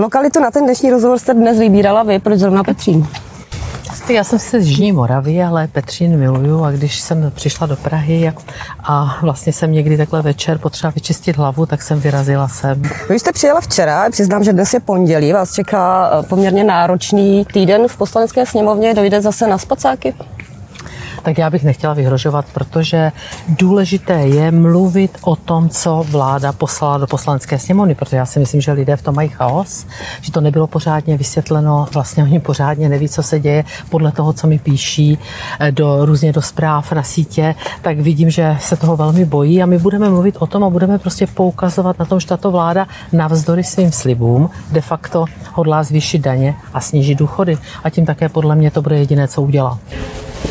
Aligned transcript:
Lokalitu 0.00 0.40
na 0.40 0.50
ten 0.50 0.64
dnešní 0.64 0.90
rozhovor 0.90 1.18
jste 1.18 1.34
dnes 1.34 1.58
vybírala 1.58 2.02
vy, 2.02 2.18
proč 2.18 2.38
zrovna 2.38 2.64
Petřín? 2.64 3.06
Já 4.08 4.24
jsem 4.24 4.38
se 4.38 4.60
z 4.60 4.66
Jižní 4.66 4.92
Moravy, 4.92 5.42
ale 5.42 5.68
Petřín 5.68 6.16
miluju 6.16 6.64
a 6.64 6.70
když 6.70 7.00
jsem 7.00 7.32
přišla 7.34 7.66
do 7.66 7.76
Prahy 7.76 8.32
a 8.84 9.18
vlastně 9.22 9.52
jsem 9.52 9.72
někdy 9.72 9.96
takhle 9.96 10.22
večer 10.22 10.58
potřeba 10.58 10.90
vyčistit 10.90 11.36
hlavu, 11.36 11.66
tak 11.66 11.82
jsem 11.82 12.00
vyrazila 12.00 12.48
sem. 12.48 12.82
Vy 13.08 13.18
jste 13.18 13.32
přijela 13.32 13.60
včera, 13.60 14.10
přiznám, 14.10 14.44
že 14.44 14.52
dnes 14.52 14.74
je 14.74 14.80
pondělí, 14.80 15.32
vás 15.32 15.52
čeká 15.54 16.10
eh, 16.10 16.22
poměrně 16.22 16.64
náročný 16.64 17.44
týden 17.52 17.88
v 17.88 17.96
poslanecké 17.96 18.46
sněmovně, 18.46 18.94
dojde 18.94 19.20
zase 19.20 19.46
na 19.46 19.58
spacáky? 19.58 20.14
Tak 21.22 21.38
já 21.38 21.50
bych 21.50 21.64
nechtěla 21.64 21.94
vyhrožovat, 21.94 22.44
protože 22.54 23.12
důležité 23.48 24.12
je 24.12 24.50
mluvit 24.50 25.18
o 25.20 25.36
tom, 25.36 25.68
co 25.68 26.04
vláda 26.08 26.52
poslala 26.52 26.98
do 26.98 27.06
poslanecké 27.06 27.58
sněmovny, 27.58 27.94
protože 27.94 28.16
já 28.16 28.26
si 28.26 28.38
myslím, 28.38 28.60
že 28.60 28.72
lidé 28.72 28.96
v 28.96 29.02
tom 29.02 29.14
mají 29.14 29.28
chaos, 29.28 29.86
že 30.20 30.32
to 30.32 30.40
nebylo 30.40 30.66
pořádně 30.66 31.16
vysvětleno, 31.16 31.88
vlastně 31.94 32.22
oni 32.22 32.40
pořádně 32.40 32.88
neví, 32.88 33.08
co 33.08 33.22
se 33.22 33.40
děje 33.40 33.64
podle 33.90 34.12
toho, 34.12 34.32
co 34.32 34.46
mi 34.46 34.58
píší 34.58 35.18
eh, 35.60 35.72
do, 35.72 36.06
různě 36.06 36.32
do 36.32 36.42
zpráv 36.42 36.92
na 36.92 37.02
sítě, 37.02 37.54
tak 37.82 37.98
vidím, 38.00 38.30
že 38.30 38.56
se 38.60 38.76
toho 38.76 38.96
velmi 38.96 39.24
bojí 39.24 39.62
a 39.62 39.66
my 39.66 39.78
budeme 39.78 40.10
mluvit 40.10 40.36
o 40.38 40.46
tom 40.46 40.64
a 40.64 40.70
budeme 40.70 40.98
prostě 40.98 41.26
poukazovat 41.26 41.98
na 41.98 42.04
tom, 42.04 42.20
že 42.20 42.26
tato 42.26 42.50
vláda 42.50 42.86
navzdory 43.12 43.64
svým 43.64 43.92
slibům 43.92 44.50
de 44.72 44.80
facto 44.80 45.24
hodlá 45.52 45.82
zvýšit 45.82 46.18
daně 46.18 46.54
a 46.74 46.80
snížit 46.80 47.18
důchody 47.18 47.58
a 47.84 47.90
tím 47.90 48.06
také 48.06 48.28
podle 48.28 48.54
mě 48.56 48.70
to 48.70 48.82
bude 48.82 48.98
jediné, 48.98 49.28
co 49.28 49.42
udělá. 49.42 49.78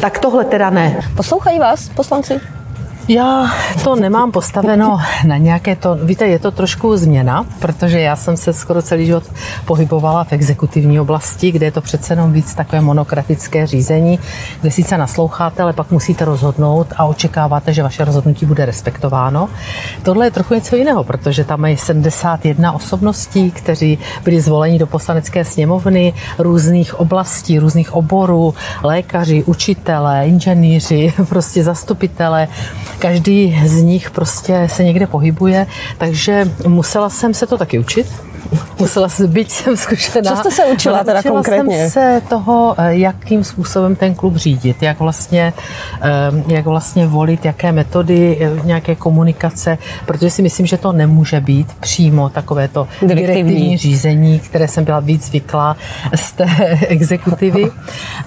Tak 0.02 0.20
tohle 0.20 0.46
teda 0.46 0.70
ne. 0.70 1.00
Poslouchají 1.16 1.60
vás 1.60 1.90
poslanci? 1.90 2.57
Já 3.10 3.52
to 3.84 3.96
nemám 3.96 4.32
postaveno 4.32 5.00
na 5.26 5.38
nějaké 5.38 5.76
to, 5.76 5.96
víte, 5.96 6.28
je 6.28 6.40
to 6.40 6.52
trošku 6.52 6.98
změna, 6.98 7.46
protože 7.60 8.00
já 8.00 8.16
jsem 8.16 8.38
se 8.38 8.54
skoro 8.54 8.82
celý 8.82 9.06
život 9.06 9.24
pohybovala 9.66 10.24
v 10.24 10.34
exekutivní 10.34 11.00
oblasti, 11.00 11.52
kde 11.52 11.66
je 11.66 11.72
to 11.72 11.82
přece 11.82 12.14
jenom 12.14 12.34
víc 12.34 12.56
takové 12.56 12.82
monokratické 12.82 13.68
řízení, 13.68 14.20
kde 14.62 14.72
sice 14.72 14.98
nasloucháte, 14.98 15.64
ale 15.64 15.74
pak 15.74 15.92
musíte 15.92 16.26
rozhodnout 16.26 16.88
a 16.98 17.06
očekáváte, 17.06 17.74
že 17.74 17.84
vaše 17.84 18.06
rozhodnutí 18.06 18.46
bude 18.46 18.66
respektováno. 18.66 19.50
Tohle 20.04 20.26
je 20.26 20.32
trochu 20.32 20.54
něco 20.54 20.76
jiného, 20.76 21.04
protože 21.04 21.44
tam 21.44 21.62
mají 21.62 21.78
71 21.78 22.72
osobností, 22.72 23.52
kteří 23.52 24.00
byli 24.24 24.42
zvoleni 24.42 24.80
do 24.80 24.88
poslanecké 24.88 25.46
sněmovny 25.46 26.14
různých 26.38 27.00
oblastí, 27.00 27.60
různých 27.60 27.94
oborů, 27.94 28.54
lékaři, 28.84 29.44
učitelé, 29.44 30.28
inženýři, 30.28 31.14
prostě 31.30 31.64
zastupitelé 31.64 32.48
každý 33.00 33.60
z 33.66 33.82
nich 33.82 34.12
prostě 34.12 34.68
se 34.72 34.84
někde 34.84 35.08
pohybuje, 35.08 35.68
takže 35.98 36.52
musela 36.68 37.10
jsem 37.10 37.34
se 37.34 37.48
to 37.48 37.58
taky 37.58 37.80
učit 37.80 38.08
musela 38.80 39.10
jsem, 39.10 39.28
být 39.28 39.52
jsem 39.52 39.78
zkušená. 39.78 40.32
Co 40.32 40.38
jste 40.38 40.52
se 40.52 40.66
učila 40.66 41.04
teda 41.04 41.20
učila 41.20 41.34
konkrétně? 41.34 41.78
jsem 41.78 41.90
se 41.90 42.22
toho, 42.30 42.76
eh, 42.78 42.96
jakým 42.96 43.44
způsobem 43.44 43.96
ten 43.96 44.16
klub 44.16 44.36
řídit, 44.36 44.84
jak 44.84 45.00
vlastně, 45.00 45.54
eh, 46.02 46.54
jak 46.54 46.66
vlastně 46.66 47.08
volit, 47.08 47.46
jaké 47.46 47.72
metody, 47.72 48.38
eh, 48.42 48.62
nějaké 48.64 48.96
komunikace, 48.96 49.78
protože 50.06 50.30
si 50.30 50.42
myslím, 50.42 50.66
že 50.66 50.78
to 50.78 50.92
nemůže 50.92 51.40
být 51.40 51.74
přímo 51.80 52.30
takovéto 52.30 52.88
direktivní 53.02 53.78
řízení, 53.78 54.40
které 54.40 54.68
jsem 54.68 54.84
byla 54.84 55.00
víc 55.00 55.26
zvyklá 55.26 55.78
z 56.16 56.32
té 56.32 56.46
exekutivy 56.88 57.72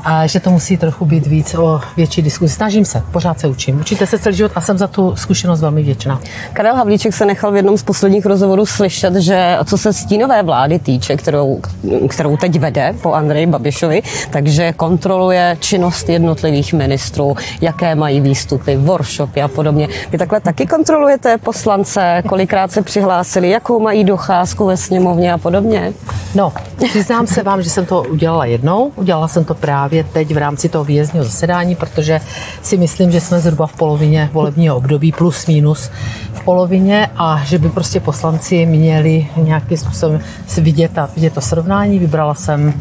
a 0.04 0.26
že 0.26 0.40
to 0.40 0.50
musí 0.50 0.76
trochu 0.76 1.04
být 1.04 1.26
víc 1.26 1.54
o 1.54 1.80
větší 1.96 2.22
diskuzi. 2.22 2.54
Snažím 2.54 2.84
se, 2.84 3.02
pořád 3.12 3.40
se 3.40 3.48
učím. 3.48 3.80
Učíte 3.80 4.06
se 4.06 4.18
celý 4.18 4.36
život 4.36 4.52
a 4.54 4.60
jsem 4.60 4.78
za 4.78 4.86
tu 4.86 5.16
zkušenost 5.16 5.60
velmi 5.60 5.82
vděčná. 5.82 6.20
Karel 6.52 6.76
Havlíček 6.76 7.14
se 7.14 7.26
nechal 7.26 7.52
v 7.52 7.56
jednom 7.56 7.78
z 7.78 7.82
posledních 7.82 8.26
rozhovorů 8.26 8.66
slyšet, 8.66 9.14
že 9.14 9.56
co 9.64 9.78
se 9.78 9.92
stínové 10.10 10.42
vlády 10.42 10.78
týče, 10.78 11.16
kterou, 11.16 11.60
kterou 12.08 12.36
teď 12.36 12.58
vede 12.58 12.94
po 13.02 13.12
Andreji 13.12 13.46
Babišovi, 13.46 14.02
takže 14.30 14.72
kontroluje 14.72 15.56
činnost 15.60 16.08
jednotlivých 16.08 16.72
ministrů, 16.72 17.36
jaké 17.60 17.94
mají 17.94 18.20
výstupy, 18.20 18.76
workshopy 18.76 19.42
a 19.42 19.48
podobně. 19.48 19.88
Vy 20.12 20.18
takhle 20.18 20.40
taky 20.40 20.66
kontrolujete 20.66 21.38
poslance, 21.38 22.22
kolikrát 22.28 22.72
se 22.72 22.82
přihlásili, 22.82 23.50
jakou 23.50 23.80
mají 23.80 24.04
docházku 24.04 24.66
ve 24.66 24.76
sněmovně 24.76 25.32
a 25.32 25.38
podobně? 25.38 25.92
No, 26.34 26.52
přiznám 26.88 27.26
se 27.26 27.42
vám, 27.42 27.62
že 27.62 27.70
jsem 27.70 27.86
to 27.86 28.02
udělala 28.02 28.44
jednou. 28.44 28.92
Udělala 28.96 29.28
jsem 29.28 29.44
to 29.44 29.54
právě 29.54 30.04
teď 30.04 30.34
v 30.34 30.38
rámci 30.38 30.68
toho 30.68 30.84
výjezdního 30.84 31.24
zasedání, 31.24 31.76
protože 31.76 32.20
si 32.62 32.76
myslím, 32.76 33.10
že 33.10 33.20
jsme 33.20 33.40
zhruba 33.40 33.66
v 33.66 33.72
polovině 33.72 34.30
volebního 34.32 34.76
období, 34.76 35.12
plus 35.12 35.46
minus 35.46 35.90
v 36.32 36.44
polovině 36.44 37.10
a 37.16 37.40
že 37.44 37.58
by 37.58 37.68
prostě 37.68 38.00
poslanci 38.00 38.66
měli 38.66 39.26
nějakým 39.36 39.78
způsobem 39.90 40.20
si 40.46 40.60
vidět, 40.60 40.98
a 40.98 41.08
vidět 41.14 41.34
to 41.34 41.40
srovnání. 41.40 41.98
Vybrala 41.98 42.34
jsem, 42.34 42.74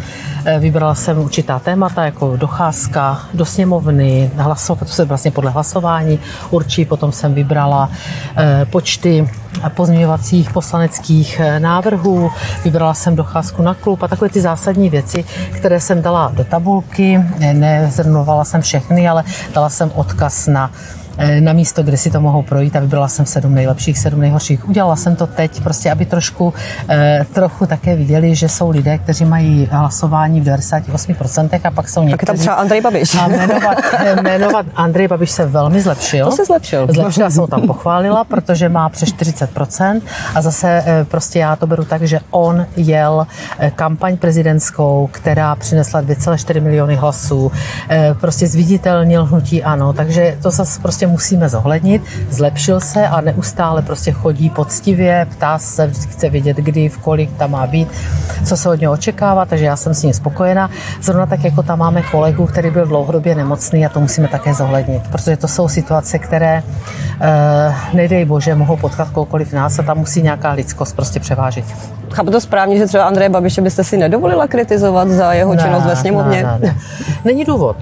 eh, 0.45 0.59
vybrala 0.59 0.95
jsem 0.95 1.17
určitá 1.17 1.59
témata, 1.59 2.05
jako 2.05 2.37
docházka 2.37 3.19
do 3.33 3.45
sněmovny, 3.45 4.31
hlasovat, 4.35 4.79
to 4.79 4.93
se 4.93 5.05
vlastně 5.05 5.31
podle 5.31 5.51
hlasování 5.51 6.19
určí, 6.49 6.85
potom 6.85 7.11
jsem 7.11 7.33
vybrala 7.33 7.89
eh, 8.37 8.65
počty 8.65 9.29
pozměňovacích 9.75 10.53
poslaneckých 10.53 11.39
eh, 11.39 11.59
návrhů, 11.59 12.31
vybrala 12.63 12.93
jsem 12.93 13.15
docházku 13.15 13.61
na 13.61 13.73
klub 13.73 14.03
a 14.03 14.07
takové 14.07 14.29
ty 14.29 14.41
zásadní 14.41 14.89
věci, 14.89 15.25
které 15.51 15.79
jsem 15.79 16.01
dala 16.01 16.31
do 16.33 16.43
tabulky, 16.43 17.19
nezrnovala 17.53 18.45
jsem 18.45 18.61
všechny, 18.61 19.09
ale 19.09 19.23
dala 19.53 19.69
jsem 19.69 19.91
odkaz 19.95 20.47
na 20.47 20.71
na 21.39 21.53
místo, 21.53 21.83
kde 21.83 21.97
si 21.97 22.11
to 22.11 22.21
mohou 22.21 22.41
projít 22.41 22.75
a 22.75 22.79
vybrala 22.79 23.07
jsem 23.07 23.25
sedm 23.25 23.55
nejlepších, 23.55 23.99
sedm 23.99 24.19
nejhorších. 24.19 24.69
Udělala 24.69 24.95
jsem 24.95 25.15
to 25.15 25.27
teď, 25.27 25.61
prostě 25.63 25.91
aby 25.91 26.05
trošku, 26.05 26.53
eh, 26.89 27.25
trochu 27.33 27.65
také 27.65 27.95
viděli, 27.95 28.35
že 28.35 28.49
jsou 28.49 28.69
lidé, 28.69 28.97
kteří 28.97 29.25
mají 29.25 29.67
hlasování 29.71 30.41
v 30.41 30.43
98% 30.43 31.65
a 31.65 31.71
pak 31.71 31.89
jsou 31.89 32.03
někteří... 32.03 32.17
Tak 32.17 32.21
je 32.21 32.25
tam 32.25 32.37
třeba 32.37 32.55
Andrej 32.55 32.81
Babiš. 32.81 33.15
A 33.15 33.27
jmenovat, 33.27 33.77
eh, 33.99 34.21
jmenovat 34.21 34.65
Andrej 34.75 35.07
Babiš 35.07 35.31
se 35.31 35.45
velmi 35.45 35.81
zlepšil. 35.81 36.25
To 36.25 36.31
se 36.31 36.45
zlepšil. 36.45 36.87
Zlepšila 36.89 37.29
jsem 37.29 37.41
ho 37.41 37.47
tam 37.47 37.61
pochválila, 37.61 38.23
protože 38.23 38.69
má 38.69 38.89
přes 38.89 39.09
40% 39.09 40.01
a 40.35 40.41
zase 40.41 40.83
prostě 41.07 41.39
já 41.39 41.55
to 41.55 41.67
beru 41.67 41.85
tak, 41.85 42.01
že 42.01 42.19
on 42.31 42.65
jel 42.75 43.27
kampaň 43.75 44.17
prezidentskou, 44.17 45.09
která 45.11 45.55
přinesla 45.55 46.01
2,4 46.01 46.61
miliony 46.61 46.95
hlasů, 46.95 47.51
prostě 48.21 48.47
zviditelnil 48.47 49.25
hnutí 49.25 49.63
ano, 49.63 49.93
takže 49.93 50.37
to 50.41 50.51
zase 50.51 50.81
prostě 50.81 51.08
musíme 51.09 51.49
zohlednit. 51.49 52.01
Zlepšil 52.29 52.79
se 52.79 53.07
a 53.07 53.21
neustále 53.21 53.81
prostě 53.81 54.11
chodí 54.11 54.49
poctivě, 54.49 55.27
ptá 55.31 55.59
se, 55.59 55.87
vždycky 55.87 56.11
chce 56.11 56.29
vědět, 56.29 56.57
kdy, 56.57 56.89
v 56.89 56.97
kolik 56.97 57.37
tam 57.37 57.51
má 57.51 57.67
být, 57.67 57.87
co 58.45 58.57
se 58.57 58.69
od 58.69 58.81
něho 58.81 58.93
očekává, 58.93 59.45
takže 59.45 59.65
já 59.65 59.75
jsem 59.75 59.93
s 59.93 60.03
ním 60.03 60.13
spokojená. 60.13 60.69
Zrovna 61.01 61.25
tak, 61.25 61.43
jako 61.43 61.63
tam 61.63 61.79
máme 61.79 62.01
kolegu, 62.01 62.45
který 62.45 62.71
byl 62.71 62.85
dlouhodobě 62.85 63.35
nemocný 63.35 63.85
a 63.85 63.89
to 63.89 63.99
musíme 63.99 64.27
také 64.27 64.53
zohlednit, 64.53 65.03
protože 65.11 65.37
to 65.37 65.47
jsou 65.47 65.67
situace, 65.67 66.19
které, 66.19 66.63
eh, 67.21 67.75
nedej 67.93 68.25
bože, 68.25 68.55
mohou 68.55 68.77
potkat 68.77 69.09
kohokoliv 69.09 69.53
nás 69.53 69.79
a 69.79 69.83
tam 69.83 69.97
musí 69.97 70.21
nějaká 70.21 70.51
lidskost 70.51 70.95
prostě 70.95 71.19
převážit. 71.19 71.65
Chápu 72.11 72.31
to 72.31 72.41
správně, 72.41 72.77
že 72.77 72.85
třeba 72.85 73.03
Andreje 73.03 73.29
Babiše 73.29 73.61
byste 73.61 73.83
si 73.83 73.97
nedovolila 73.97 74.47
kritizovat 74.47 75.09
za 75.09 75.33
jeho 75.33 75.55
činnost 75.55 75.83
ne, 75.83 75.89
ve 75.89 75.95
sněmovně? 75.95 76.43
Ne, 76.43 76.57
ne, 76.61 76.67
ne. 76.67 76.75
Není 77.25 77.45
důvod. 77.45 77.77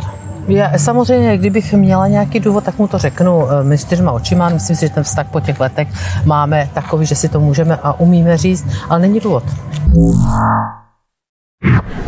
Já, 0.47 0.77
samozřejmě, 0.77 1.37
kdybych 1.37 1.73
měla 1.73 2.07
nějaký 2.07 2.39
důvod, 2.39 2.63
tak 2.63 2.77
mu 2.77 2.87
to 2.87 2.97
řeknu 2.97 3.47
eh, 3.51 3.63
my 3.63 3.77
čtyřma 3.77 4.11
očima. 4.11 4.49
Myslím 4.49 4.75
si, 4.75 4.87
že 4.87 4.93
ten 4.93 5.03
vztah 5.03 5.27
po 5.31 5.39
těch 5.39 5.59
letech 5.59 5.87
máme 6.25 6.69
takový, 6.73 7.05
že 7.05 7.15
si 7.15 7.29
to 7.29 7.39
můžeme 7.39 7.79
a 7.83 7.99
umíme 7.99 8.37
říct, 8.37 8.65
ale 8.89 8.99
není 8.99 9.19
důvod. 9.19 9.43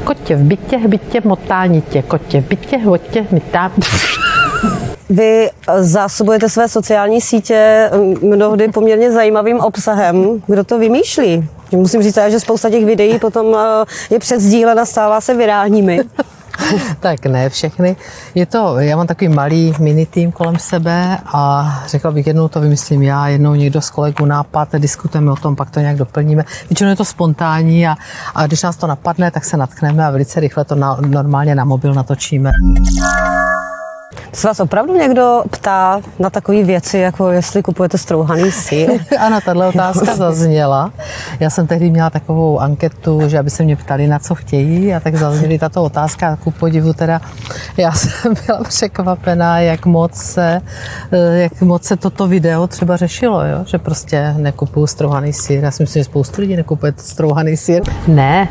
Kotě 0.03 0.35
v 0.35 0.43
bytě, 0.43 0.77
bytě 0.87 1.21
motánitě, 1.25 2.01
kotě 2.01 2.41
v 2.41 2.47
bytě, 2.47 2.77
hotě, 2.77 3.25
mytá. 3.31 3.71
Vy 5.09 5.49
zásobujete 5.79 6.49
své 6.49 6.67
sociální 6.67 7.21
sítě 7.21 7.89
mm, 7.93 8.29
mnohdy 8.29 8.67
poměrně 8.67 9.11
zajímavým 9.11 9.59
obsahem. 9.59 10.41
Kdo 10.47 10.63
to 10.63 10.79
vymýšlí? 10.79 11.49
Musím 11.71 12.03
říct, 12.03 12.19
že 12.27 12.39
spousta 12.39 12.69
těch 12.69 12.85
videí 12.85 13.19
potom 13.19 13.55
eh, 13.55 13.85
je 14.09 14.19
předsdílena, 14.19 14.85
stává 14.85 15.21
se 15.21 15.33
virálními. 15.33 15.99
tak 16.99 17.25
ne 17.25 17.49
všechny. 17.49 17.95
Je 18.35 18.45
to, 18.45 18.79
já 18.79 18.97
mám 18.97 19.07
takový 19.07 19.29
malý 19.29 19.73
mini 19.79 20.05
tým 20.05 20.31
kolem 20.31 20.59
sebe 20.59 21.17
a 21.25 21.73
řekla 21.87 22.11
bych, 22.11 22.27
jednou 22.27 22.47
to 22.47 22.61
vymyslím 22.61 23.01
já, 23.01 23.27
jednou 23.27 23.55
někdo 23.55 23.81
z 23.81 23.89
kolegů 23.89 24.25
nápad, 24.25 24.69
diskutujeme 24.77 25.31
o 25.31 25.35
tom, 25.35 25.55
pak 25.55 25.69
to 25.69 25.79
nějak 25.79 25.97
doplníme. 25.97 26.45
Většinou 26.69 26.89
je 26.89 26.95
to 26.95 27.05
spontánní 27.05 27.87
a, 27.87 27.95
a 28.35 28.47
když 28.47 28.63
nás 28.63 28.77
to 28.77 28.87
napadne, 28.87 29.31
tak 29.31 29.45
se 29.45 29.57
natkneme 29.57 30.05
a 30.05 30.11
velice 30.11 30.39
rychle 30.39 30.65
to 30.65 30.75
na, 30.75 30.97
normálně 31.07 31.55
na 31.55 31.65
mobil 31.65 31.93
natočíme. 31.93 32.51
Se 34.33 34.47
vás 34.47 34.59
opravdu 34.59 34.97
někdo 34.97 35.43
ptá 35.49 36.01
na 36.19 36.29
takové 36.29 36.63
věci, 36.63 36.97
jako 36.97 37.29
jestli 37.29 37.63
kupujete 37.63 37.97
strouhaný 37.97 38.51
sír? 38.51 38.89
ano, 39.19 39.39
tahle 39.45 39.67
otázka 39.67 40.15
zazněla. 40.15 40.91
Já 41.39 41.49
jsem 41.49 41.67
tehdy 41.67 41.89
měla 41.89 42.09
takovou 42.09 42.59
anketu, 42.59 43.21
že 43.27 43.39
aby 43.39 43.49
se 43.49 43.63
mě 43.63 43.75
ptali, 43.75 44.07
na 44.07 44.19
co 44.19 44.35
chtějí, 44.35 44.93
a 44.93 44.99
tak 44.99 45.15
zazněly 45.15 45.59
tato 45.59 45.83
otázka. 45.83 46.35
Ku 46.35 46.51
podivu 46.51 46.93
teda, 46.93 47.21
já 47.77 47.91
jsem 47.93 48.33
byla 48.45 48.63
překvapená, 48.63 49.59
jak 49.59 49.85
moc 49.85 50.13
se, 50.15 50.61
jak 51.31 51.61
moc 51.61 51.83
se 51.83 51.95
toto 51.95 52.27
video 52.27 52.67
třeba 52.67 52.97
řešilo, 52.97 53.45
jo? 53.45 53.63
že 53.65 53.77
prostě 53.77 54.33
nekupuju 54.37 54.87
strouhaný 54.87 55.33
sír. 55.33 55.63
Já 55.63 55.71
si 55.71 55.83
myslím, 55.83 55.99
že 55.99 56.03
spoustu 56.03 56.41
lidí 56.41 56.55
nekupuje 56.55 56.93
strouhaný 56.97 57.57
sír. 57.57 57.83
Ne, 58.07 58.49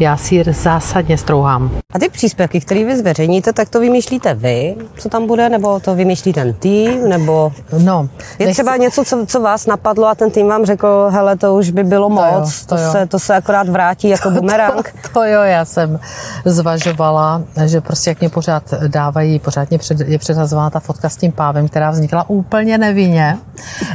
já 0.00 0.16
sír 0.16 0.52
zásadně 0.52 1.18
strouhám. 1.18 1.70
A 1.94 1.98
ty 1.98 2.08
příspěvky, 2.08 2.60
které 2.60 2.84
vy 2.84 2.96
zveřejníte, 2.96 3.52
tak 3.52 3.68
to 3.68 3.80
vymýšlíte 3.80 4.34
vy, 4.34 4.76
co 4.98 5.08
tam 5.08 5.26
bude, 5.26 5.48
nebo 5.48 5.80
to 5.80 5.94
vymýšlí 5.94 6.32
ten 6.32 6.52
tým, 6.52 7.08
nebo 7.08 7.52
no, 7.78 8.08
je 8.38 8.46
nechci... 8.46 8.62
třeba 8.62 8.76
něco, 8.76 9.04
co, 9.04 9.26
co 9.26 9.40
vás 9.40 9.66
napadlo 9.66 10.06
a 10.06 10.14
ten 10.14 10.30
tým 10.30 10.46
vám 10.46 10.64
řekl, 10.64 11.08
hele, 11.10 11.36
to 11.36 11.54
už 11.54 11.70
by 11.70 11.84
bylo 11.84 12.08
moc, 12.08 12.66
to, 12.66 12.76
jo, 12.76 12.80
to, 12.80 12.86
to, 12.86 12.92
se, 12.92 13.06
to 13.06 13.18
se 13.18 13.34
akorát 13.34 13.68
vrátí 13.68 14.08
jako 14.08 14.30
bumerang. 14.40 14.92
to, 15.02 15.08
to 15.12 15.24
jo, 15.24 15.42
já 15.42 15.64
jsem 15.64 16.00
zvažovala, 16.44 17.42
že 17.66 17.80
prostě 17.80 18.10
jak 18.10 18.20
mě 18.20 18.28
pořád 18.28 18.74
dávají, 18.86 19.38
pořád 19.38 19.70
mě 19.70 19.78
před, 19.78 20.00
je 20.00 20.18
předhazována 20.18 20.70
ta 20.70 20.80
fotka 20.80 21.08
s 21.08 21.16
tím 21.16 21.32
pávem, 21.32 21.68
která 21.68 21.90
vznikla 21.90 22.30
úplně 22.30 22.78
nevinně, 22.78 23.38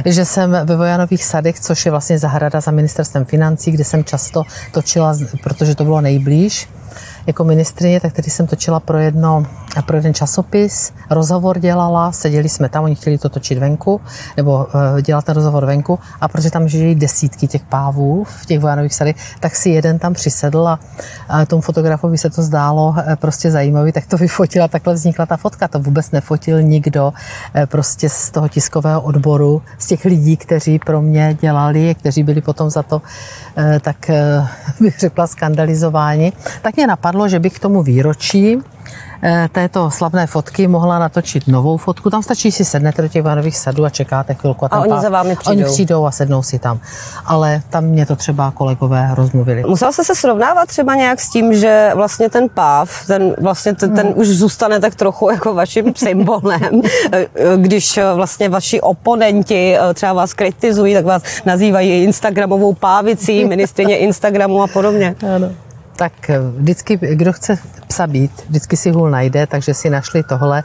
že 0.04 0.24
jsem 0.24 0.56
ve 0.64 0.76
Vojanových 0.76 1.24
sadech, 1.24 1.60
což 1.60 1.84
je 1.84 1.90
vlastně 1.90 2.18
zahrada 2.18 2.60
za 2.60 2.70
ministerstvem 2.70 3.24
financí, 3.24 3.70
kde 3.70 3.84
jsem 3.84 4.04
často 4.04 4.42
točila, 4.72 5.14
protože 5.42 5.74
to 5.74 5.84
bylo 5.84 5.93
Colônia 5.94 6.10
Ibris, 6.10 6.66
jako 7.26 7.44
ministrině, 7.44 8.00
tak 8.00 8.12
tady 8.12 8.30
jsem 8.30 8.46
točila 8.46 8.80
pro, 8.80 8.98
jedno, 8.98 9.46
pro 9.86 9.96
jeden 9.96 10.14
časopis, 10.14 10.92
rozhovor 11.10 11.58
dělala, 11.58 12.12
seděli 12.12 12.48
jsme 12.48 12.68
tam, 12.68 12.84
oni 12.84 12.94
chtěli 12.94 13.18
to 13.18 13.28
točit 13.28 13.58
venku, 13.58 14.00
nebo 14.36 14.56
uh, 14.56 15.00
dělat 15.00 15.24
ten 15.24 15.34
rozhovor 15.34 15.66
venku 15.66 15.98
a 16.20 16.28
protože 16.28 16.50
tam 16.50 16.68
žijí 16.68 16.94
desítky 16.94 17.48
těch 17.48 17.64
pávů 17.64 18.24
v 18.24 18.46
těch 18.46 18.60
vojanových 18.60 18.94
sadech, 18.94 19.16
tak 19.40 19.56
si 19.56 19.70
jeden 19.70 19.98
tam 19.98 20.14
přisedl 20.14 20.68
a, 20.68 20.78
a 21.28 21.46
tomu 21.46 21.62
fotografovi 21.62 22.18
se 22.18 22.30
to 22.30 22.42
zdálo 22.42 22.88
uh, 22.88 23.14
prostě 23.14 23.50
zajímavý, 23.50 23.92
tak 23.92 24.06
to 24.06 24.16
vyfotila, 24.16 24.68
takhle 24.68 24.94
vznikla 24.94 25.26
ta 25.26 25.36
fotka. 25.36 25.68
To 25.68 25.78
vůbec 25.78 26.10
nefotil 26.10 26.62
nikdo 26.62 27.08
uh, 27.08 27.66
prostě 27.66 28.08
z 28.08 28.30
toho 28.30 28.48
tiskového 28.48 29.00
odboru, 29.00 29.62
z 29.78 29.86
těch 29.86 30.04
lidí, 30.04 30.36
kteří 30.36 30.78
pro 30.78 31.02
mě 31.02 31.36
dělali, 31.40 31.94
kteří 31.94 32.22
byli 32.22 32.40
potom 32.40 32.70
za 32.70 32.82
to, 32.82 33.02
tak 33.80 34.10
bych 34.80 34.98
řekla, 35.00 35.26
skandalizováni. 35.26 36.32
Tak 36.62 36.76
mě 36.76 36.83
napadlo, 36.86 37.14
napadlo, 37.14 37.28
že 37.28 37.38
bych 37.38 37.52
k 37.52 37.58
tomu 37.58 37.82
výročí 37.82 38.58
eh, 39.22 39.48
této 39.52 39.90
slavné 39.90 40.26
fotky 40.26 40.68
mohla 40.68 40.98
natočit 40.98 41.48
novou 41.48 41.76
fotku. 41.76 42.10
Tam 42.10 42.22
stačí 42.22 42.52
si 42.52 42.64
sednete 42.64 43.02
do 43.02 43.08
těch 43.08 43.22
vanových 43.22 43.58
sadů 43.58 43.84
a 43.84 43.90
čekáte 43.90 44.34
chvilku. 44.34 44.64
A, 44.64 44.68
a 44.68 44.80
oni 44.80 44.88
pár, 44.88 45.00
za 45.00 45.08
vámi 45.08 45.36
přijdou. 45.36 45.64
Oni 45.64 45.72
přijdou 45.72 46.04
a 46.06 46.10
sednou 46.10 46.42
si 46.42 46.58
tam. 46.58 46.80
Ale 47.24 47.62
tam 47.70 47.84
mě 47.84 48.06
to 48.06 48.16
třeba 48.16 48.50
kolegové 48.50 49.10
rozmluvili. 49.14 49.64
Musel 49.68 49.92
jste 49.92 50.04
se 50.04 50.14
srovnávat 50.14 50.68
třeba 50.68 50.94
nějak 50.94 51.20
s 51.20 51.30
tím, 51.30 51.54
že 51.54 51.90
vlastně 51.94 52.30
ten 52.30 52.48
páv, 52.48 53.06
ten, 53.06 53.36
vlastně 53.40 53.74
ten, 53.74 53.94
ten 53.94 54.06
hmm. 54.06 54.18
už 54.18 54.28
zůstane 54.28 54.80
tak 54.80 54.94
trochu 54.94 55.30
jako 55.30 55.54
vaším 55.54 55.94
symbolem, 55.96 56.82
když 57.56 57.98
vlastně 58.14 58.48
vaši 58.48 58.80
oponenti 58.80 59.76
eh, 59.76 59.94
třeba 59.94 60.12
vás 60.12 60.34
kritizují, 60.34 60.94
tak 60.94 61.04
vás 61.04 61.22
nazývají 61.46 62.02
Instagramovou 62.02 62.74
pávicí, 62.74 63.44
ministrině 63.44 63.96
Instagramu 63.98 64.62
a 64.62 64.66
podobně. 64.66 65.14
Ano 65.36 65.64
tak 65.96 66.30
eh, 66.30 66.38
vždycky, 66.38 66.96
kdo 66.96 67.32
chce 67.32 67.58
psa 67.86 68.06
být, 68.06 68.30
vždycky 68.48 68.76
si 68.76 68.90
hůl 68.90 69.10
najde, 69.10 69.46
takže 69.46 69.74
si 69.74 69.90
našli 69.90 70.22
tohle. 70.22 70.62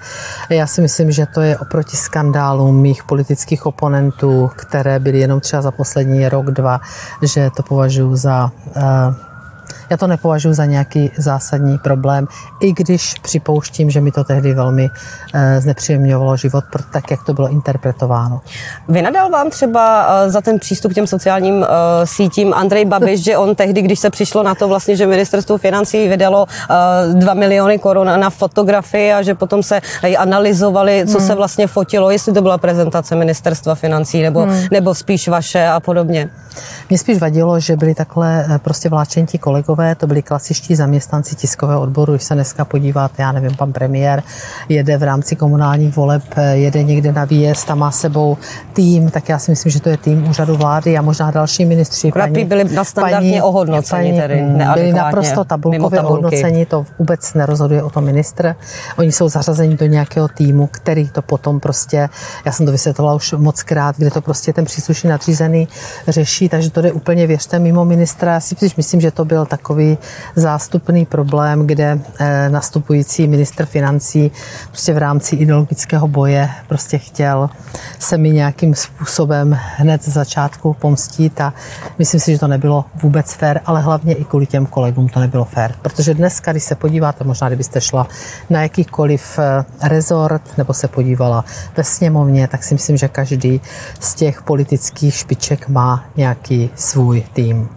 Já 0.50 0.68
si 0.68 0.82
myslím, 0.82 1.12
že 1.12 1.26
to 1.26 1.42
je 1.42 1.58
oproti 1.58 1.98
skandálům 1.98 2.82
mých 2.82 3.04
politických 3.04 3.66
oponentů, 3.66 4.52
které 4.56 5.00
byly 5.00 5.20
jenom 5.20 5.40
třeba 5.40 5.62
za 5.62 5.72
poslední 5.72 6.30
rok, 6.30 6.46
dva, 6.46 6.80
že 7.22 7.50
to 7.56 7.64
považuji 7.64 8.16
za 8.16 8.52
uh, 8.76 8.84
já 9.90 9.98
to 9.98 10.08
nepovažuji 10.08 10.54
za 10.54 10.66
nějaký 10.66 11.12
zásadní 11.18 11.78
problém, 11.78 12.28
i 12.60 12.74
když 12.74 13.14
připouštím, 13.22 13.90
že 13.90 14.02
mi 14.02 14.12
to 14.12 14.24
tehdy 14.24 14.54
velmi 14.54 14.90
e, 15.34 15.62
znepříjemňovalo 15.62 16.38
život, 16.38 16.64
tak 16.92 17.12
jak 17.12 17.24
to 17.24 17.34
bylo 17.34 17.50
interpretováno. 17.50 18.42
Vynadal 18.88 19.30
vám 19.30 19.50
třeba 19.50 20.08
e, 20.26 20.30
za 20.30 20.42
ten 20.42 20.60
přístup 20.60 20.92
k 20.92 20.96
těm 20.96 21.08
sociálním 21.08 21.64
e, 21.64 21.68
sítím 22.04 22.54
Andrej 22.54 22.86
Babiš, 22.86 23.24
že 23.24 23.38
on 23.38 23.56
tehdy, 23.56 23.82
když 23.82 24.00
se 24.00 24.10
přišlo 24.10 24.44
na 24.44 24.56
to 24.56 24.68
vlastně, 24.68 24.96
že 24.96 25.08
ministerstvo 25.08 25.58
financí 25.58 26.08
vydalo 26.08 26.46
2 27.14 27.34
miliony 27.34 27.80
korun 27.80 28.08
na 28.20 28.30
fotografii 28.30 29.14
a 29.14 29.22
že 29.22 29.36
potom 29.36 29.64
se 29.64 29.82
i 30.04 30.18
analyzovali, 30.18 31.04
co 31.08 31.18
hmm. 31.18 31.28
se 31.28 31.36
vlastně 31.36 31.68
fotilo, 31.68 32.12
jestli 32.12 32.34
to 32.34 32.42
byla 32.42 32.58
prezentace 32.58 33.16
ministerstva 33.16 33.76
financí 33.76 34.22
nebo, 34.22 34.42
hmm. 34.42 34.62
nebo 34.72 34.96
spíš 34.96 35.28
vaše 35.28 35.68
a 35.68 35.80
podobně. 35.80 36.30
Mě 36.90 36.98
spíš 36.98 37.20
vadilo, 37.20 37.60
že 37.60 37.76
byli 37.76 37.96
takhle 37.96 38.60
prostě 38.64 38.90
vláčení 38.90 39.28
kolegové, 39.40 39.79
to 39.96 40.08
byli 40.08 40.22
klasičtí 40.22 40.76
zaměstnanci 40.76 41.36
tiskového 41.36 41.82
odboru. 41.82 42.14
Když 42.14 42.24
se 42.24 42.34
dneska 42.34 42.66
podíváte, 42.66 43.22
já 43.22 43.32
nevím, 43.32 43.56
pan 43.56 43.74
premiér 43.74 44.24
jede 44.70 44.98
v 44.98 45.04
rámci 45.04 45.36
komunálních 45.36 45.96
voleb, 45.96 46.24
jede 46.52 46.84
někde 46.84 47.12
na 47.12 47.26
výjezd 47.26 47.68
tam 47.68 47.80
má 47.80 47.92
sebou 47.92 48.38
tým, 48.74 49.10
tak 49.10 49.30
já 49.30 49.40
si 49.40 49.52
myslím, 49.52 49.72
že 49.72 49.82
to 49.82 49.90
je 49.90 49.98
tým 49.98 50.30
úřadu 50.30 50.58
vlády 50.58 50.98
a 50.98 51.02
možná 51.02 51.32
další 51.32 51.66
ministři. 51.66 52.12
Paní, 52.12 52.46
byli 52.46 52.70
standardně 52.84 53.44
ohodnoceni, 53.44 54.10
paní, 54.10 54.22
tedy 54.22 54.44
byli 54.74 54.94
naprosto 54.94 55.44
tabulkově 55.44 56.02
ohodnoceni, 56.02 56.66
to 56.66 56.86
vůbec 57.00 57.34
nerozhoduje 57.34 57.84
o 57.84 57.90
tom 57.90 58.04
ministr. 58.04 58.56
Oni 58.98 59.12
jsou 59.12 59.30
zařazeni 59.30 59.78
do 59.78 59.86
nějakého 59.86 60.28
týmu, 60.28 60.68
který 60.72 61.10
to 61.10 61.22
potom 61.22 61.60
prostě, 61.60 62.10
já 62.46 62.52
jsem 62.52 62.66
to 62.66 62.72
vysvětlovala 62.72 63.16
už 63.16 63.34
moc 63.38 63.64
krát, 63.64 63.96
kde 63.98 64.12
to 64.12 64.22
prostě 64.22 64.54
ten 64.54 64.66
příslušný 64.66 65.10
nadřízený 65.10 65.68
řeší, 66.08 66.50
takže 66.50 66.72
to 66.72 66.82
jde 66.82 66.92
úplně, 66.92 67.28
věřte, 67.28 67.60
mimo 67.60 67.86
ministra. 67.86 68.34
Já 68.34 68.40
si 68.40 68.56
myslím, 68.78 69.02
že 69.02 69.12
to 69.12 69.26
byl 69.26 69.46
takový 69.46 69.69
zástupný 70.36 71.06
problém, 71.06 71.68
kde 71.68 72.00
eh, 72.20 72.50
nastupující 72.50 73.28
ministr 73.28 73.66
financí 73.66 74.32
prostě 74.68 74.94
v 74.94 74.98
rámci 74.98 75.36
ideologického 75.36 76.08
boje 76.08 76.50
prostě 76.68 76.98
chtěl 76.98 77.50
se 78.00 78.18
mi 78.18 78.30
nějakým 78.30 78.76
způsobem 78.76 79.60
hned 79.76 80.04
z 80.04 80.08
začátku 80.08 80.74
pomstít 80.74 81.42
a 81.42 81.54
myslím 81.98 82.20
si, 82.20 82.32
že 82.32 82.40
to 82.40 82.48
nebylo 82.48 82.86
vůbec 83.04 83.34
fér, 83.34 83.62
ale 83.66 83.82
hlavně 83.82 84.14
i 84.14 84.24
kvůli 84.26 84.46
těm 84.46 84.66
kolegům 84.66 85.10
to 85.10 85.20
nebylo 85.20 85.46
fér. 85.46 85.76
Protože 85.82 86.14
dneska, 86.14 86.52
když 86.52 86.64
se 86.64 86.76
podíváte, 86.76 87.24
možná 87.24 87.48
kdybyste 87.48 87.82
šla 87.82 88.08
na 88.50 88.62
jakýkoliv 88.62 89.40
eh, 89.40 89.90
rezort 89.90 90.58
nebo 90.58 90.74
se 90.74 90.88
podívala 90.88 91.46
ve 91.78 91.84
sněmovně, 91.84 92.48
tak 92.48 92.64
si 92.64 92.74
myslím, 92.74 92.98
že 92.98 93.08
každý 93.08 93.62
z 94.00 94.14
těch 94.16 94.42
politických 94.42 95.16
špiček 95.16 95.70
má 95.70 96.06
nějaký 96.16 96.70
svůj 96.76 97.24
tým. 97.34 97.70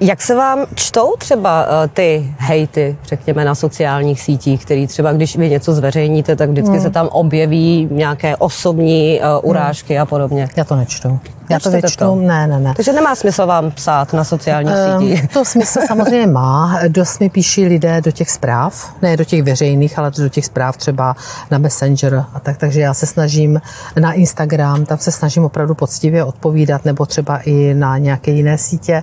Jak 0.00 0.22
se 0.22 0.34
vám 0.34 0.66
čtou 0.74 1.14
třeba 1.18 1.66
uh, 1.66 1.72
ty 1.92 2.34
hejty, 2.38 2.96
řekněme, 3.04 3.44
na 3.44 3.54
sociálních 3.54 4.20
sítích, 4.20 4.64
který 4.64 4.86
třeba, 4.86 5.12
když 5.12 5.36
vy 5.36 5.50
něco 5.50 5.72
zveřejníte, 5.72 6.36
tak 6.36 6.50
vždycky 6.50 6.72
hmm. 6.72 6.82
se 6.82 6.90
tam 6.90 7.08
objeví 7.08 7.88
nějaké 7.90 8.36
osobní 8.36 9.20
uh, 9.20 9.50
urážky 9.50 9.94
hmm. 9.94 10.02
a 10.02 10.06
podobně? 10.06 10.48
Já 10.56 10.64
to 10.64 10.76
nečtu. 10.76 11.20
Já 11.50 11.60
to 11.60 11.70
to? 11.98 12.14
ne, 12.14 12.46
ne, 12.46 12.60
ne. 12.60 12.72
Takže 12.76 12.92
nemá 12.92 13.14
smysl 13.14 13.46
vám 13.46 13.70
psát 13.70 14.12
na 14.12 14.24
sociálních 14.24 14.74
um, 14.74 15.00
sítích? 15.00 15.28
To 15.32 15.44
smysl 15.44 15.80
samozřejmě 15.86 16.26
má. 16.26 16.80
Dost 16.88 17.20
mi 17.20 17.30
píší 17.30 17.66
lidé 17.66 18.00
do 18.00 18.10
těch 18.10 18.30
zpráv, 18.30 18.94
ne 19.02 19.16
do 19.16 19.24
těch 19.24 19.42
veřejných, 19.42 19.98
ale 19.98 20.10
do 20.10 20.28
těch 20.28 20.46
zpráv 20.46 20.76
třeba 20.76 21.16
na 21.50 21.58
Messenger 21.58 22.24
a 22.34 22.40
tak. 22.40 22.56
Takže 22.56 22.80
já 22.80 22.94
se 22.94 23.06
snažím 23.06 23.60
na 24.00 24.12
Instagram, 24.12 24.84
tam 24.84 24.98
se 24.98 25.12
snažím 25.12 25.44
opravdu 25.44 25.74
poctivě 25.74 26.24
odpovídat, 26.24 26.84
nebo 26.84 27.06
třeba 27.06 27.38
i 27.38 27.74
na 27.74 27.98
nějaké 27.98 28.30
jiné 28.30 28.58
sítě, 28.58 29.02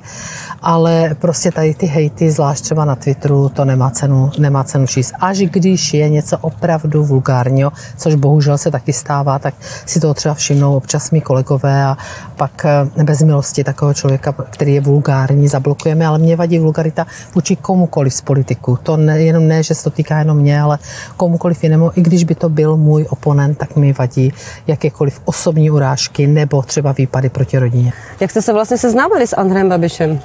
ale 0.62 0.85
prostě 1.20 1.52
tady 1.52 1.74
ty 1.74 1.86
hejty, 1.86 2.32
zvlášť 2.32 2.64
třeba 2.64 2.86
na 2.86 2.96
Twitteru, 2.96 3.50
to 3.50 3.66
nemá 3.66 3.90
cenu, 3.90 4.32
nemá 4.40 4.64
cenu 4.64 4.88
číst. 4.88 5.14
Až 5.20 5.38
když 5.38 5.94
je 5.94 6.10
něco 6.10 6.38
opravdu 6.38 7.04
vulgárního, 7.04 7.72
což 7.98 8.16
bohužel 8.16 8.58
se 8.58 8.72
taky 8.72 8.94
stává, 8.94 9.40
tak 9.40 9.54
si 9.86 10.00
to 10.00 10.14
třeba 10.14 10.34
všimnou 10.34 10.76
občas 10.76 11.12
mý 11.12 11.22
kolegové 11.22 11.84
a 11.84 11.98
pak 12.36 12.66
eh, 12.66 13.04
bez 13.04 13.22
milosti 13.22 13.64
takového 13.64 13.94
člověka, 13.94 14.32
který 14.50 14.74
je 14.74 14.82
vulgární, 14.82 15.48
zablokujeme, 15.48 16.08
ale 16.08 16.20
mě 16.20 16.36
vadí 16.36 16.60
vulgarita 16.60 17.06
vůči 17.36 17.56
komukoliv 17.56 18.14
z 18.14 18.22
politiku. 18.22 18.80
To 18.84 18.98
ne, 18.98 19.22
jenom 19.22 19.48
ne, 19.48 19.64
že 19.64 19.76
se 19.76 19.84
to 19.84 19.90
týká 19.90 20.20
jenom 20.20 20.38
mě, 20.38 20.62
ale 20.62 20.80
komukoliv 21.18 21.64
jinému. 21.64 21.92
I 21.96 22.02
když 22.02 22.24
by 22.24 22.36
to 22.36 22.50
byl 22.50 22.78
můj 22.78 23.06
oponent, 23.10 23.58
tak 23.58 23.76
mi 23.76 23.94
vadí 23.94 24.34
jakékoliv 24.68 25.22
osobní 25.26 25.72
urážky 25.72 26.28
nebo 26.28 26.62
třeba 26.62 26.92
výpady 26.92 27.30
proti 27.30 27.60
rodině. 27.60 27.94
Jak 28.20 28.32
jste 28.32 28.42
se 28.42 28.54
vlastně 28.54 28.78
seznámili 28.78 29.28
s 29.28 29.36
Andrejem 29.36 29.70
Babišem? 29.70 30.20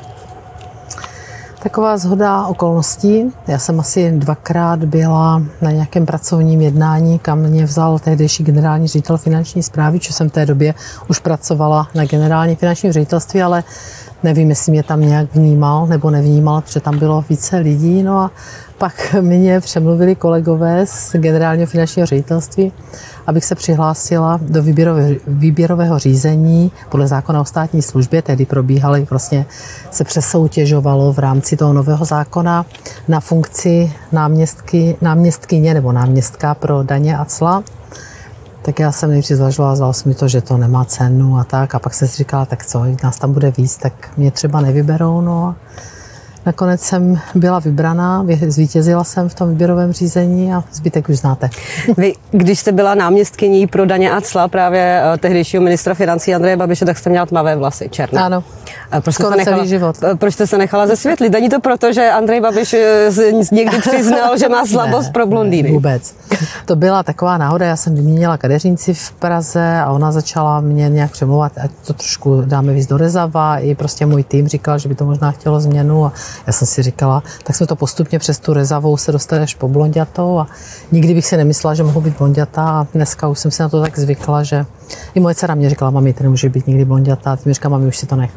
Taková 1.62 1.98
zhoda 1.98 2.46
okolností. 2.46 3.32
Já 3.46 3.58
jsem 3.58 3.80
asi 3.80 4.10
dvakrát 4.10 4.84
byla 4.84 5.42
na 5.62 5.70
nějakém 5.70 6.06
pracovním 6.06 6.60
jednání, 6.60 7.18
kam 7.18 7.38
mě 7.38 7.64
vzal 7.64 7.98
tehdejší 7.98 8.44
generální 8.44 8.88
ředitel 8.88 9.18
finanční 9.18 9.62
zprávy, 9.62 10.00
čo 10.00 10.12
jsem 10.12 10.30
v 10.30 10.32
té 10.32 10.46
době 10.46 10.74
už 11.08 11.18
pracovala 11.18 11.88
na 11.94 12.04
generální 12.04 12.56
finanční 12.56 12.92
ředitelství, 12.92 13.42
ale 13.42 13.64
Nevím, 14.22 14.50
jestli 14.50 14.72
mě 14.72 14.82
tam 14.82 15.00
nějak 15.00 15.34
vnímal 15.34 15.86
nebo 15.86 16.10
nevnímal, 16.10 16.60
protože 16.60 16.80
tam 16.80 16.98
bylo 16.98 17.24
více 17.28 17.56
lidí. 17.56 18.02
No 18.02 18.18
a 18.18 18.30
pak 18.78 19.14
mě 19.20 19.60
přemluvili 19.60 20.14
kolegové 20.14 20.86
z 20.86 21.12
generálního 21.12 21.66
finančního 21.66 22.06
ředitelství, 22.06 22.72
abych 23.26 23.44
se 23.44 23.54
přihlásila 23.54 24.40
do 24.42 24.62
výběrové, 24.62 25.14
výběrového 25.26 25.98
řízení 25.98 26.72
podle 26.88 27.06
zákona 27.08 27.40
o 27.40 27.44
státní 27.44 27.82
službě, 27.82 28.22
tedy 28.22 28.46
probíhaly, 28.46 29.06
vlastně 29.10 29.46
se 29.90 30.04
přesoutěžovalo 30.04 31.12
v 31.12 31.18
rámci 31.18 31.56
toho 31.56 31.72
nového 31.72 32.04
zákona 32.04 32.66
na 33.08 33.20
funkci 33.20 33.92
náměstky, 34.12 34.96
náměstkyně 35.00 35.74
nebo 35.74 35.92
náměstka 35.92 36.54
pro 36.54 36.82
daně 36.82 37.18
a 37.18 37.24
cla. 37.24 37.62
Tak 38.62 38.78
já 38.78 38.92
jsem 38.92 39.10
nejdřív 39.10 39.36
zvažovala, 39.36 39.76
zdalo 39.76 39.92
mi 40.04 40.14
to, 40.14 40.28
že 40.28 40.40
to 40.40 40.56
nemá 40.56 40.84
cenu 40.84 41.38
a 41.38 41.44
tak. 41.44 41.74
A 41.74 41.78
pak 41.78 41.94
jsem 41.94 42.08
si 42.08 42.16
říkala, 42.16 42.46
tak 42.46 42.66
co, 42.66 42.84
nás 43.04 43.18
tam 43.18 43.32
bude 43.32 43.50
víc, 43.50 43.76
tak 43.76 44.10
mě 44.16 44.30
třeba 44.30 44.60
nevyberou. 44.60 45.20
No 45.20 45.44
a 45.44 45.56
Nakonec 46.46 46.80
jsem 46.80 47.20
byla 47.34 47.58
vybraná, 47.58 48.26
zvítězila 48.48 49.04
jsem 49.04 49.28
v 49.28 49.34
tom 49.34 49.48
výběrovém 49.48 49.92
řízení 49.92 50.54
a 50.54 50.64
zbytek 50.72 51.08
už 51.08 51.16
znáte. 51.16 51.50
Vy, 51.96 52.14
když 52.30 52.58
jste 52.58 52.72
byla 52.72 52.94
náměstkyní 52.94 53.66
pro 53.66 53.86
daně 53.86 54.10
a 54.10 54.20
cla 54.20 54.48
právě 54.48 55.02
eh, 55.14 55.18
tehdejšího 55.18 55.62
ministra 55.62 55.94
financí 55.94 56.34
Andreje 56.34 56.56
Babiše, 56.56 56.84
tak 56.84 56.98
jste 56.98 57.10
měla 57.10 57.26
tmavé 57.26 57.56
vlasy, 57.56 57.88
černé. 57.88 58.22
Ano. 58.22 58.44
Proč 59.00 59.14
jste, 59.14 59.24
se 59.24 59.36
nechala, 59.36 59.64
život. 59.64 59.96
proč 60.18 60.34
jste 60.34 60.46
se 60.46 60.58
nechala 60.58 60.86
zesvětlit? 60.86 61.32
Není 61.32 61.48
to 61.48 61.60
proto, 61.60 61.92
že 61.92 62.10
Andrej 62.10 62.40
Babiš 62.40 62.74
eh, 62.74 63.08
někdy 63.52 63.78
přiznal, 63.78 64.38
že 64.38 64.48
má 64.48 64.66
slabost 64.66 65.06
ne, 65.06 65.12
pro 65.12 65.26
blondýny? 65.26 65.72
Vůbec. 65.72 66.14
To 66.66 66.76
byla 66.76 67.02
taková 67.02 67.38
náhoda, 67.38 67.66
já 67.66 67.76
jsem 67.76 67.94
vyměnila 67.94 68.36
kadeřinci 68.36 68.94
v 68.94 69.12
Praze 69.12 69.78
a 69.78 69.90
ona 69.90 70.12
začala 70.12 70.60
mě 70.60 70.88
nějak 70.88 71.10
přemluvat, 71.10 71.52
ať 71.64 71.70
to 71.86 71.92
trošku 71.92 72.42
dáme 72.46 72.72
víc 72.72 72.86
do 72.86 72.96
rezava. 72.96 73.58
I 73.58 73.74
prostě 73.74 74.06
můj 74.06 74.24
tým 74.24 74.48
říkal, 74.48 74.78
že 74.78 74.88
by 74.88 74.94
to 74.94 75.04
možná 75.04 75.30
chtělo 75.30 75.60
změnu 75.60 76.04
a 76.04 76.12
já 76.46 76.52
jsem 76.52 76.66
si 76.66 76.82
říkala, 76.82 77.22
tak 77.44 77.56
jsme 77.56 77.66
to 77.66 77.76
postupně 77.76 78.18
přes 78.18 78.38
tu 78.38 78.52
rezavou 78.52 78.96
se 78.96 79.12
dostali 79.12 79.42
až 79.42 79.54
po 79.54 79.68
blondiatou 79.68 80.38
a 80.38 80.46
nikdy 80.92 81.14
bych 81.14 81.26
si 81.26 81.36
nemyslela, 81.36 81.74
že 81.74 81.82
mohu 81.82 82.00
být 82.00 82.18
blondiatá 82.18 82.62
a 82.62 82.86
dneska 82.94 83.28
už 83.28 83.38
jsem 83.38 83.50
si 83.50 83.62
na 83.62 83.68
to 83.68 83.80
tak 83.80 83.98
zvykla, 83.98 84.42
že 84.42 84.66
i 85.14 85.20
moje 85.20 85.34
dcera 85.34 85.54
mě 85.54 85.70
říkala, 85.70 85.90
mami, 85.90 86.12
ty 86.12 86.22
nemůže 86.22 86.48
být 86.48 86.66
nikdy 86.66 86.84
blondiatá, 86.84 87.36
ty 87.36 87.48
mi 87.48 87.54
říká, 87.54 87.68
mami, 87.68 87.86
už 87.86 87.96
si 87.96 88.06
to 88.06 88.16
nech. 88.16 88.30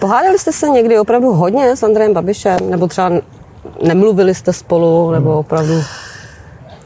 Pohádali 0.00 0.38
jste 0.38 0.52
se 0.52 0.68
někdy 0.68 0.98
opravdu 0.98 1.32
hodně 1.32 1.76
s 1.76 1.82
Andrejem 1.82 2.14
Babišem, 2.14 2.70
nebo 2.70 2.86
třeba 2.86 3.10
nemluvili 3.82 4.34
jste 4.34 4.52
spolu, 4.52 5.10
nebo 5.10 5.30
hmm. 5.30 5.38
opravdu... 5.38 5.82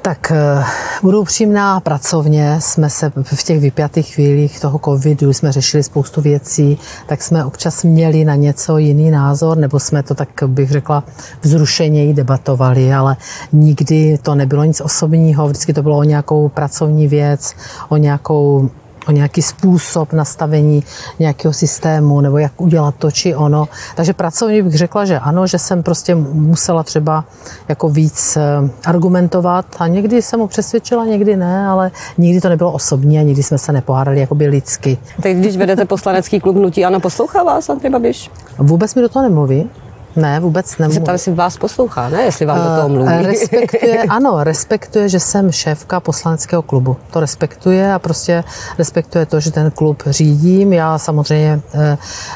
Tak 0.02 0.32
eh, 0.34 0.64
budu 1.02 1.20
upřímná, 1.20 1.80
pracovně 1.80 2.56
jsme 2.60 2.90
se 2.90 3.12
v 3.22 3.42
těch 3.42 3.60
vypjatých 3.60 4.14
chvílích 4.14 4.60
toho 4.60 4.80
covidu, 4.84 5.32
jsme 5.32 5.52
řešili 5.52 5.82
spoustu 5.82 6.20
věcí, 6.20 6.78
tak 7.06 7.22
jsme 7.22 7.44
občas 7.44 7.82
měli 7.82 8.24
na 8.24 8.34
něco 8.34 8.78
jiný 8.78 9.10
názor, 9.10 9.58
nebo 9.58 9.80
jsme 9.80 10.02
to 10.02 10.14
tak 10.14 10.28
bych 10.46 10.70
řekla 10.70 11.04
vzrušeněji 11.42 12.14
debatovali, 12.14 12.94
ale 12.94 13.16
nikdy 13.52 14.18
to 14.22 14.34
nebylo 14.34 14.64
nic 14.64 14.80
osobního, 14.80 15.46
vždycky 15.46 15.72
to 15.72 15.82
bylo 15.82 15.98
o 15.98 16.02
nějakou 16.02 16.48
pracovní 16.48 17.08
věc, 17.08 17.54
o 17.88 17.96
nějakou 17.96 18.70
o 19.09 19.11
nějaký 19.12 19.42
způsob 19.42 20.12
nastavení 20.12 20.85
nějakého 21.19 21.52
systému 21.52 22.21
nebo 22.21 22.38
jak 22.38 22.61
udělat 22.61 22.95
to 22.99 23.11
či 23.11 23.35
ono. 23.35 23.69
Takže 23.97 24.12
pracovně 24.12 24.62
bych 24.62 24.75
řekla, 24.75 25.04
že 25.04 25.19
ano, 25.19 25.47
že 25.47 25.59
jsem 25.59 25.83
prostě 25.83 26.14
musela 26.14 26.83
třeba 26.83 27.25
jako 27.69 27.88
víc 27.88 28.37
eh, 28.37 28.40
argumentovat 28.85 29.66
a 29.78 29.87
někdy 29.87 30.23
jsem 30.23 30.40
mu 30.40 30.47
přesvědčila, 30.47 31.04
někdy 31.04 31.37
ne, 31.37 31.66
ale 31.66 31.90
nikdy 32.19 32.40
to 32.40 32.49
nebylo 32.49 32.73
osobní 32.73 33.19
a 33.19 33.23
nikdy 33.23 33.42
jsme 33.42 33.59
se 33.59 33.73
nepohádali 33.73 34.21
jakoby 34.21 34.47
lidsky. 34.47 34.99
Teď 35.23 35.37
když 35.37 35.57
vedete 35.57 35.85
poslanecký 35.85 36.40
klub 36.40 36.57
Nutí, 36.57 36.85
ano, 36.85 37.00
poslouchá 37.00 37.42
vás 37.42 37.69
Andrej 37.71 37.90
Babiš? 37.92 38.30
Vůbec 38.59 38.95
mi 38.95 39.02
do 39.02 39.09
toho 39.09 39.23
nemluví. 39.23 39.71
Ne, 40.16 40.40
vůbec 40.40 40.78
nemůžu. 40.78 40.94
Zeptám, 40.94 41.14
jestli 41.14 41.34
vás 41.34 41.56
poslouchá, 41.56 42.08
ne? 42.08 42.22
Jestli 42.22 42.46
vám 42.46 42.58
uh, 42.58 42.64
do 42.64 42.76
toho 42.76 42.88
mluví. 42.88 43.26
Respektuje, 43.26 44.02
ano, 44.08 44.44
respektuje, 44.44 45.08
že 45.08 45.20
jsem 45.20 45.52
šéfka 45.52 46.00
poslaneckého 46.00 46.62
klubu. 46.62 46.96
To 47.10 47.20
respektuje 47.20 47.92
a 47.94 47.98
prostě 47.98 48.44
respektuje 48.78 49.26
to, 49.26 49.40
že 49.40 49.50
ten 49.50 49.70
klub 49.70 50.02
řídím. 50.06 50.72
Já 50.72 50.98
samozřejmě 50.98 51.60
uh, 51.74 51.80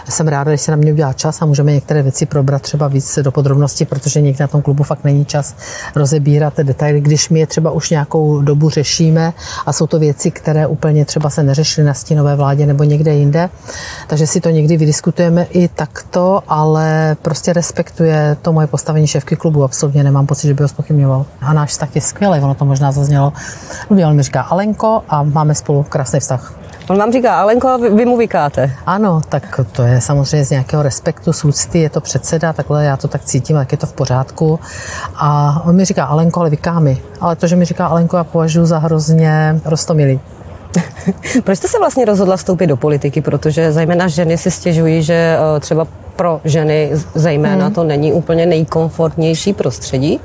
jsem 0.09 0.29
ráda, 0.29 0.51
když 0.51 0.61
se 0.61 0.71
na 0.71 0.77
mě 0.77 0.93
udělá 0.93 1.13
čas 1.13 1.43
a 1.43 1.47
můžeme 1.47 1.73
některé 1.73 2.03
věci 2.03 2.27
probrat 2.27 2.63
třeba 2.63 2.89
víc 2.89 3.19
do 3.23 3.33
podrobností, 3.33 3.85
protože 3.85 4.21
někdy 4.21 4.43
na 4.43 4.49
tom 4.49 4.63
klubu 4.63 4.83
fakt 4.83 5.05
není 5.05 5.25
čas 5.25 5.55
rozebírat 5.95 6.57
detaily, 6.57 7.01
když 7.01 7.29
my 7.29 7.41
je 7.41 7.47
třeba 7.47 7.71
už 7.71 7.91
nějakou 7.91 8.43
dobu 8.43 8.71
řešíme 8.71 9.33
a 9.67 9.73
jsou 9.73 9.87
to 9.87 9.99
věci, 9.99 10.31
které 10.31 10.67
úplně 10.67 11.05
třeba 11.05 11.31
se 11.31 11.43
neřešily 11.43 11.87
na 11.87 11.95
stínové 11.95 12.37
vládě 12.37 12.67
nebo 12.67 12.85
někde 12.85 13.15
jinde. 13.15 13.51
Takže 14.07 14.27
si 14.27 14.41
to 14.41 14.51
někdy 14.51 14.77
vydiskutujeme 14.77 15.45
i 15.45 15.69
takto, 15.69 16.43
ale 16.49 17.17
prostě 17.23 17.53
respektuje 17.65 18.37
to 18.43 18.53
moje 18.53 18.67
postavení 18.67 19.07
šéfky 19.07 19.37
klubu. 19.37 19.65
Absolutně 19.65 20.05
nemám 20.05 20.27
pocit, 20.27 20.47
že 20.47 20.55
by 20.55 20.63
ho 20.63 20.69
spochybňoval. 20.69 21.27
A 21.41 21.53
náš 21.53 21.71
vztah 21.71 21.95
je 21.95 22.01
skvělý, 22.01 22.41
ono 22.41 22.55
to 22.55 22.65
možná 22.65 22.93
zaznělo. 22.93 23.33
On 23.89 24.17
mi 24.17 24.23
říká 24.23 24.43
Alenko 24.43 25.03
a 25.09 25.23
máme 25.23 25.55
spolu 25.55 25.83
krásný 25.89 26.21
vztah. 26.21 26.55
On 26.89 26.99
vám 26.99 27.13
říká 27.13 27.41
Alenko 27.41 27.69
a 27.69 27.77
vy, 27.77 27.91
vy 27.91 28.05
mu 28.05 28.17
vykáte. 28.17 28.71
Ano, 28.87 29.21
tak 29.29 29.61
to 29.73 29.83
je 29.83 30.01
samozřejmě 30.01 30.45
z 30.45 30.51
nějakého 30.51 30.83
respektu, 30.83 31.33
z 31.33 31.45
úcty, 31.45 31.79
je 31.79 31.91
to 31.91 32.01
předseda, 32.01 32.53
takhle 32.53 32.85
já 32.85 32.97
to 32.97 33.09
tak 33.09 33.25
cítím, 33.25 33.57
tak 33.57 33.73
je 33.73 33.79
to 33.79 33.87
v 33.87 33.93
pořádku. 33.93 34.61
A 35.17 35.63
on 35.65 35.77
mi 35.77 35.85
říká 35.85 36.05
Alenko, 36.05 36.41
ale 36.41 36.51
vyká 36.51 36.81
mi. 36.81 37.03
Ale 37.21 37.37
to, 37.37 37.47
že 37.47 37.57
mi 37.57 37.65
říká 37.65 37.87
Alenko, 37.87 38.17
já 38.17 38.25
považuji 38.25 38.67
za 38.67 38.79
hrozně 38.79 39.61
rostomilý. 39.65 40.21
Proč 41.45 41.59
jste 41.59 41.69
se 41.69 41.79
vlastně 41.79 42.05
rozhodla 42.05 42.37
vstoupit 42.37 42.67
do 42.67 42.77
politiky? 42.77 43.21
Protože 43.21 43.73
zejména 43.73 44.09
ženy 44.09 44.39
si 44.39 44.51
stěžují, 44.51 45.03
že 45.03 45.39
eh, 45.57 45.61
třeba 45.61 45.87
pro 46.17 46.41
ženy 46.45 46.91
zejména 47.15 47.65
hmm. 47.65 47.75
to 47.75 47.85
není 47.85 48.13
úplně 48.13 48.47
nejkomfortnější 48.47 49.53
prostředí. 49.53 50.21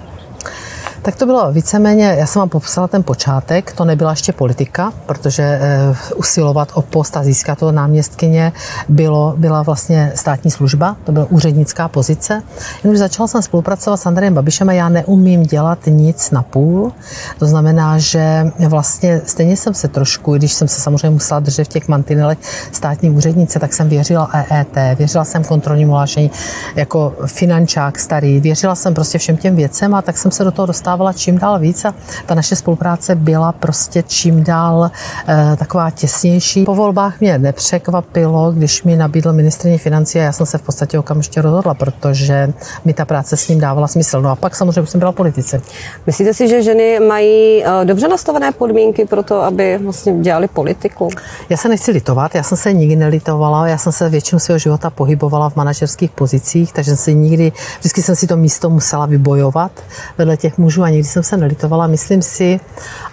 Tak 1.01 1.15
to 1.15 1.25
bylo 1.25 1.51
víceméně, 1.51 2.15
já 2.19 2.25
jsem 2.25 2.39
vám 2.39 2.49
popsala 2.49 2.87
ten 2.87 3.03
počátek, 3.03 3.71
to 3.71 3.85
nebyla 3.85 4.11
ještě 4.11 4.33
politika, 4.33 4.93
protože 5.05 5.43
e, 5.43 5.95
usilovat 6.15 6.71
o 6.73 6.81
post 6.81 7.17
a 7.17 7.23
získat 7.23 7.59
to 7.59 7.71
náměstkyně 7.71 8.51
bylo, 8.89 9.33
byla 9.37 9.63
vlastně 9.63 10.11
státní 10.15 10.51
služba, 10.51 10.95
to 11.03 11.11
byla 11.11 11.25
úřednická 11.29 11.87
pozice. 11.87 12.43
Jenom 12.83 12.97
začala 12.97 13.27
jsem 13.27 13.41
spolupracovat 13.41 13.97
s 13.97 14.05
Andrejem 14.05 14.33
Babišem 14.33 14.69
a 14.69 14.73
já 14.73 14.89
neumím 14.89 15.43
dělat 15.43 15.79
nic 15.87 16.31
na 16.31 16.43
půl. 16.43 16.91
To 17.39 17.45
znamená, 17.45 17.97
že 17.97 18.51
vlastně 18.67 19.21
stejně 19.25 19.57
jsem 19.57 19.73
se 19.73 19.87
trošku, 19.87 20.37
když 20.37 20.53
jsem 20.53 20.67
se 20.67 20.81
samozřejmě 20.81 21.09
musela 21.09 21.39
držet 21.39 21.63
v 21.63 21.67
těch 21.67 21.87
mantinelech 21.87 22.37
státní 22.71 23.09
úřednice, 23.09 23.59
tak 23.59 23.73
jsem 23.73 23.89
věřila 23.89 24.29
EET, 24.33 24.97
věřila 24.97 25.25
jsem 25.25 25.43
kontrolnímu 25.43 25.91
hlášení 25.91 26.31
jako 26.75 27.13
finančák 27.25 27.99
starý, 27.99 28.39
věřila 28.39 28.75
jsem 28.75 28.93
prostě 28.93 29.17
všem 29.17 29.37
těm 29.37 29.55
věcem 29.55 29.95
a 29.95 30.01
tak 30.01 30.17
jsem 30.17 30.31
se 30.31 30.43
do 30.43 30.51
toho 30.51 30.65
dostala 30.65 30.88
dostávala 30.89 31.13
čím 31.13 31.37
dál 31.37 31.59
víc 31.59 31.85
a 31.85 31.93
ta 32.25 32.35
naše 32.35 32.55
spolupráce 32.55 33.15
byla 33.15 33.51
prostě 33.51 34.03
čím 34.07 34.43
dál 34.43 34.91
e, 35.27 35.55
taková 35.55 35.89
těsnější. 35.89 36.65
Po 36.65 36.75
volbách 36.75 37.19
mě 37.19 37.37
nepřekvapilo, 37.37 38.51
když 38.51 38.83
mi 38.83 38.95
nabídl 38.97 39.33
ministrní 39.33 39.77
financí 39.77 40.19
a 40.19 40.23
já 40.23 40.31
jsem 40.31 40.45
se 40.45 40.57
v 40.57 40.61
podstatě 40.61 40.99
okamžitě 40.99 41.41
rozhodla, 41.41 41.73
protože 41.73 42.53
mi 42.85 42.93
ta 42.93 43.05
práce 43.05 43.37
s 43.37 43.47
ním 43.47 43.59
dávala 43.59 43.87
smysl. 43.87 44.21
No 44.21 44.29
a 44.29 44.35
pak 44.35 44.55
samozřejmě 44.55 44.85
jsem 44.85 44.99
byla 44.99 45.11
politice. 45.11 45.61
Myslíte 46.07 46.33
si, 46.33 46.47
že 46.47 46.63
ženy 46.63 46.99
mají 46.99 47.63
e, 47.65 47.85
dobře 47.85 48.07
nastavené 48.07 48.51
podmínky 48.51 49.05
pro 49.05 49.23
to, 49.23 49.43
aby 49.43 49.77
vlastně 49.77 50.13
dělali 50.21 50.47
politiku? 50.47 51.09
Já 51.49 51.57
se 51.57 51.69
nechci 51.69 51.91
litovat, 51.91 52.35
já 52.35 52.43
jsem 52.43 52.57
se 52.57 52.73
nikdy 52.73 52.95
nelitovala, 52.95 53.67
já 53.67 53.77
jsem 53.77 53.91
se 53.91 54.09
většinu 54.09 54.39
svého 54.39 54.59
života 54.59 54.89
pohybovala 54.89 55.49
v 55.49 55.55
manažerských 55.55 56.11
pozicích, 56.11 56.73
takže 56.73 56.95
jsem 56.95 56.97
si 56.97 57.15
nikdy, 57.15 57.51
vždycky 57.79 58.01
jsem 58.01 58.15
si 58.15 58.27
to 58.27 58.37
místo 58.37 58.69
musela 58.69 59.05
vybojovat 59.05 59.71
vedle 60.17 60.37
těch 60.37 60.57
mužů 60.57 60.78
mužů 60.79 60.83
a 60.83 60.89
nikdy 60.89 61.07
jsem 61.07 61.23
se 61.23 61.37
nelitovala. 61.37 61.87
Myslím 61.87 62.21
si, 62.21 62.59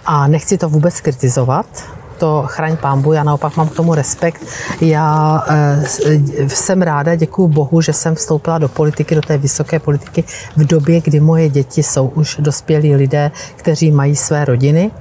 a 0.05 0.27
nechci 0.27 0.57
to 0.57 0.69
vůbec 0.69 1.01
kritizovat, 1.01 1.65
to 2.17 2.43
chraň 2.47 2.77
pámbu, 2.77 3.13
já 3.13 3.23
naopak 3.23 3.57
mám 3.57 3.69
k 3.69 3.75
tomu 3.75 3.93
respekt. 3.93 4.41
Já 4.81 5.43
e, 5.49 6.49
jsem 6.49 6.81
ráda, 6.81 7.15
děkuji 7.15 7.47
Bohu, 7.47 7.81
že 7.81 7.93
jsem 7.93 8.15
vstoupila 8.15 8.57
do 8.57 8.69
politiky, 8.69 9.15
do 9.15 9.21
té 9.21 9.37
vysoké 9.37 9.79
politiky 9.79 10.23
v 10.55 10.63
době, 10.63 11.01
kdy 11.01 11.19
moje 11.19 11.49
děti 11.49 11.83
jsou 11.83 12.07
už 12.07 12.37
dospělí 12.39 12.95
lidé, 12.95 13.31
kteří 13.55 13.91
mají 13.91 14.15
své 14.15 14.45
rodiny, 14.45 14.91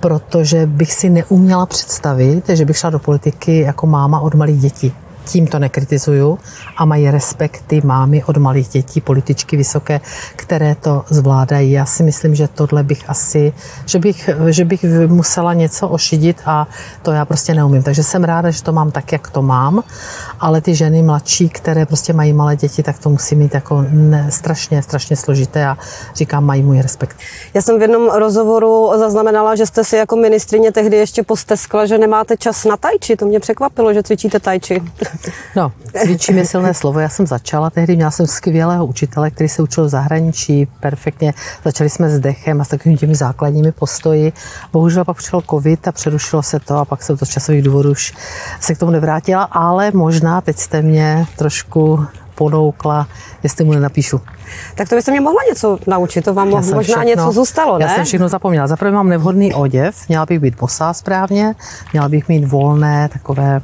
protože 0.00 0.66
bych 0.66 0.92
si 0.92 1.10
neuměla 1.10 1.66
představit, 1.66 2.48
že 2.48 2.64
bych 2.64 2.76
šla 2.76 2.90
do 2.90 2.98
politiky 2.98 3.60
jako 3.60 3.86
máma 3.86 4.20
od 4.20 4.34
malých 4.34 4.60
dětí 4.60 4.92
tím 5.28 5.46
to 5.46 5.58
nekritizuju 5.58 6.38
a 6.76 6.84
mají 6.84 7.10
respekt 7.10 7.64
ty 7.66 7.80
mámy 7.84 8.24
od 8.24 8.36
malých 8.36 8.68
dětí, 8.68 9.00
političky 9.00 9.56
vysoké, 9.56 10.00
které 10.36 10.74
to 10.74 11.04
zvládají. 11.08 11.72
Já 11.72 11.86
si 11.86 12.02
myslím, 12.02 12.34
že 12.34 12.48
tohle 12.48 12.82
bych 12.82 13.10
asi, 13.10 13.52
že 13.86 13.98
bych, 13.98 14.30
že 14.48 14.64
bych 14.64 14.84
musela 15.06 15.54
něco 15.54 15.88
ošidit 15.88 16.40
a 16.46 16.66
to 17.02 17.12
já 17.12 17.24
prostě 17.24 17.54
neumím. 17.54 17.82
Takže 17.82 18.02
jsem 18.02 18.24
ráda, 18.24 18.50
že 18.50 18.62
to 18.62 18.72
mám 18.72 18.90
tak, 18.90 19.12
jak 19.12 19.30
to 19.30 19.42
mám, 19.42 19.82
ale 20.40 20.60
ty 20.60 20.74
ženy 20.74 21.02
mladší, 21.02 21.48
které 21.48 21.86
prostě 21.86 22.12
mají 22.12 22.32
malé 22.32 22.56
děti, 22.56 22.82
tak 22.82 22.98
to 22.98 23.10
musí 23.10 23.34
mít 23.34 23.54
jako 23.54 23.84
ne, 23.90 24.26
strašně, 24.30 24.82
strašně 24.82 25.16
složité 25.16 25.66
a 25.66 25.78
říkám, 26.14 26.44
mají 26.44 26.62
můj 26.62 26.82
respekt. 26.82 27.16
Já 27.54 27.62
jsem 27.62 27.78
v 27.78 27.82
jednom 27.82 28.08
rozhovoru 28.08 28.90
zaznamenala, 28.98 29.56
že 29.56 29.66
jste 29.66 29.84
si 29.84 29.96
jako 29.96 30.16
ministrině 30.16 30.72
tehdy 30.72 30.96
ještě 30.96 31.22
posteskla, 31.22 31.86
že 31.86 31.98
nemáte 31.98 32.36
čas 32.36 32.64
na 32.64 32.76
tajči. 32.76 33.16
To 33.16 33.26
mě 33.26 33.40
překvapilo, 33.40 33.94
že 33.94 34.02
cvičíte 34.02 34.40
tajči. 34.40 34.82
No, 35.56 35.72
cvičím 36.02 36.38
je 36.38 36.46
silné 36.46 36.74
slovo. 36.74 37.00
Já 37.00 37.08
jsem 37.08 37.26
začala 37.26 37.70
tehdy, 37.70 37.96
měla 37.96 38.10
jsem 38.10 38.26
skvělého 38.26 38.86
učitele, 38.86 39.30
který 39.30 39.48
se 39.48 39.62
učil 39.62 39.84
v 39.84 39.88
zahraničí, 39.88 40.66
perfektně. 40.80 41.34
Začali 41.64 41.90
jsme 41.90 42.10
s 42.10 42.20
dechem 42.20 42.60
a 42.60 42.64
s 42.64 42.68
takovými 42.68 42.98
těmi 42.98 43.14
základními 43.14 43.72
postoji. 43.72 44.32
Bohužel 44.72 45.04
pak 45.04 45.16
přišel 45.16 45.42
covid 45.50 45.88
a 45.88 45.92
přerušilo 45.92 46.42
se 46.42 46.60
to 46.60 46.76
a 46.76 46.84
pak 46.84 47.02
jsem 47.02 47.16
to 47.16 47.26
z 47.26 47.28
časových 47.28 47.62
důvodů 47.62 47.90
už 47.90 48.12
se 48.60 48.74
k 48.74 48.78
tomu 48.78 48.92
nevrátila, 48.92 49.42
ale 49.42 49.90
možná 49.94 50.40
teď 50.40 50.58
jste 50.58 50.82
mě 50.82 51.26
trošku 51.36 52.06
ponoukla, 52.34 53.06
jestli 53.42 53.64
mu 53.64 53.72
nenapíšu. 53.72 54.20
Tak 54.74 54.88
to 54.88 54.94
byste 54.94 55.10
mě 55.10 55.20
mohla 55.20 55.40
něco 55.48 55.78
naučit, 55.86 56.24
to 56.24 56.34
vám 56.34 56.48
možná 56.48 56.80
všechno- 56.80 57.02
něco 57.02 57.32
zůstalo, 57.32 57.78
ne? 57.78 57.84
Já 57.84 57.94
jsem 57.94 58.04
všechno 58.04 58.28
zapomněla. 58.28 58.66
Zaprvé 58.66 58.90
mám 58.92 59.08
nevhodný 59.08 59.54
oděv, 59.54 59.96
měla 60.08 60.26
bych 60.26 60.40
být 60.40 60.60
bosá 60.60 60.92
správně, 60.92 61.54
měla 61.92 62.08
bych 62.08 62.28
mít 62.28 62.44
volné 62.44 63.08
takové 63.12 63.60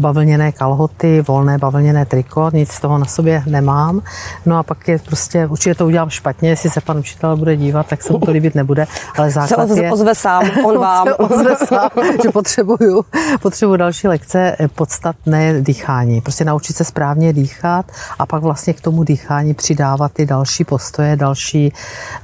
bavlněné 0.00 0.52
kalhoty, 0.52 1.22
volné 1.28 1.58
bavlněné 1.58 2.06
triko, 2.06 2.50
nic 2.52 2.72
z 2.72 2.80
toho 2.80 2.98
na 2.98 3.06
sobě 3.06 3.42
nemám. 3.46 4.02
No 4.46 4.58
a 4.58 4.62
pak 4.62 4.88
je 4.88 4.98
prostě, 4.98 5.46
určitě 5.46 5.74
to 5.74 5.86
udělám 5.86 6.10
špatně, 6.10 6.48
jestli 6.50 6.70
se 6.70 6.80
pan 6.80 6.98
učitel 6.98 7.36
bude 7.36 7.56
dívat, 7.56 7.86
tak 7.86 8.02
se 8.02 8.12
mu 8.12 8.18
to 8.18 8.30
líbit 8.30 8.54
nebude, 8.54 8.86
ale 9.18 9.30
se 9.30 9.34
základ 9.34 9.70
ozve, 9.70 9.84
je... 9.84 9.92
ozve 9.92 10.14
sám, 10.14 10.50
on 10.64 10.78
vám. 10.78 11.06
se 11.06 11.14
ozve 11.14 11.56
sám, 11.56 11.90
že 12.22 12.30
potřebuju, 12.30 13.04
potřebuju 13.42 13.76
další 13.76 14.08
lekce, 14.08 14.56
eh, 14.60 14.68
podstatné 14.68 15.62
dýchání. 15.62 16.20
Prostě 16.20 16.44
naučit 16.44 16.76
se 16.76 16.84
správně 16.84 17.32
dýchat 17.32 17.86
a 18.18 18.26
pak 18.26 18.42
vlastně 18.42 18.72
k 18.72 18.80
tomu 18.80 19.04
dýchání 19.04 19.54
přidávat 19.54 20.12
ty 20.12 20.26
další 20.26 20.64
postoje, 20.64 21.16
další, 21.16 21.72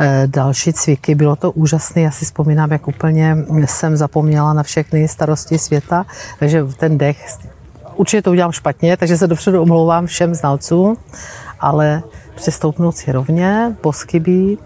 eh, 0.01 0.23
další 0.27 0.73
cviky. 0.73 1.15
Bylo 1.15 1.37
to 1.37 1.51
úžasné, 1.51 2.03
já 2.03 2.11
si 2.11 2.25
vzpomínám, 2.25 2.73
jak 2.73 2.89
úplně 2.89 3.37
jsem 3.65 3.97
zapomněla 3.97 4.53
na 4.53 4.63
všechny 4.63 5.09
starosti 5.09 5.59
světa, 5.59 6.07
takže 6.39 6.65
ten 6.77 6.99
dech, 6.99 7.27
určitě 7.97 8.23
to 8.23 8.31
udělám 8.31 8.53
špatně, 8.53 8.97
takže 8.97 9.17
se 9.17 9.27
dopředu 9.27 9.63
omlouvám 9.63 10.07
všem 10.07 10.35
znalcům, 10.35 10.97
ale 11.61 12.03
přestoupnout 12.35 12.97
si 12.97 13.13
rovně, 13.13 13.77
poskybí, 13.81 14.59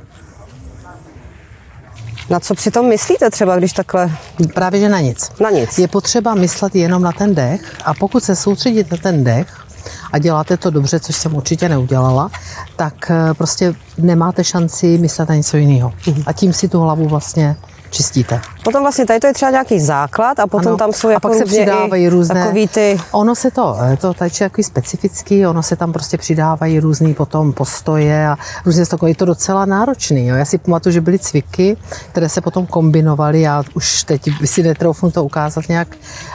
Na 2.31 2.41
co 2.41 2.55
přitom 2.55 2.89
myslíte 2.89 3.31
třeba, 3.31 3.57
když 3.57 3.73
takhle 3.73 4.11
právě 4.55 4.81
že 4.81 4.89
na 4.89 5.01
nic. 5.01 5.33
na 5.41 5.51
nic? 5.51 5.79
Je 5.79 5.89
potřeba 5.89 6.35
myslet 6.35 6.75
jenom 6.75 7.03
na 7.03 7.13
ten 7.13 7.35
dech 7.35 7.77
a 7.85 7.95
pokud 7.95 8.25
se 8.25 8.37
soustředíte 8.37 8.97
na 8.97 9.03
ten 9.03 9.25
dech 9.25 9.67
a 10.13 10.19
děláte 10.19 10.57
to 10.57 10.71
dobře, 10.71 11.01
což 11.01 11.17
jsem 11.17 11.35
určitě 11.35 11.69
neudělala, 11.69 12.31
tak 12.77 13.11
eh, 13.11 13.35
prostě 13.35 13.75
nemáte 13.99 14.45
šanci 14.45 14.99
myslet 14.99 15.29
na 15.29 15.35
něco 15.35 15.57
jiného. 15.57 15.93
A 16.27 16.33
tím 16.33 16.53
si 16.53 16.69
tu 16.69 16.81
hlavu 16.81 17.09
vlastně 17.09 17.57
čistíte. 17.91 18.41
Potom 18.65 18.83
vlastně 18.83 19.07
tady 19.07 19.21
to 19.21 19.27
je 19.27 19.35
třeba 19.35 19.51
nějaký 19.51 19.81
základ 19.81 20.41
a 20.41 20.47
potom 20.47 20.69
Ano. 20.69 20.77
tam 20.77 20.93
jsou 20.93 21.09
a 21.09 21.13
jako 21.13 21.29
pak 21.29 21.39
se 21.39 21.45
přidávají 21.45 22.09
různé. 22.09 22.35
takový 22.43 22.69
ty... 22.69 23.01
Ono 23.13 23.35
se 23.35 23.51
to, 23.51 23.77
eh, 23.83 23.97
to 23.97 24.15
tady 24.15 24.31
je 24.41 24.49
takový 24.49 24.65
specifický, 24.65 25.47
ono 25.47 25.63
se 25.63 25.77
tam 25.77 25.93
prostě 25.93 26.19
přidávají 26.19 26.81
různý 26.81 27.15
potom 27.15 27.53
postoje 27.53 28.29
a 28.29 28.37
různě 28.67 28.87
to, 28.87 29.07
je 29.07 29.15
to 29.15 29.25
docela 29.25 29.65
náročný. 29.65 30.27
Jo. 30.27 30.37
Já 30.37 30.45
si 30.45 30.59
pamatuju, 30.59 30.93
že 30.93 31.01
byly 31.01 31.19
cviky, 31.19 31.77
které 32.13 32.29
se 32.29 32.41
potom 32.41 32.67
kombinovaly, 32.67 33.41
já 33.41 33.63
už 33.75 34.05
teď 34.05 34.23
si 34.45 34.63
netroufnu 34.63 35.11
to 35.11 35.25
ukázat 35.25 35.69
nějak, 35.69 35.89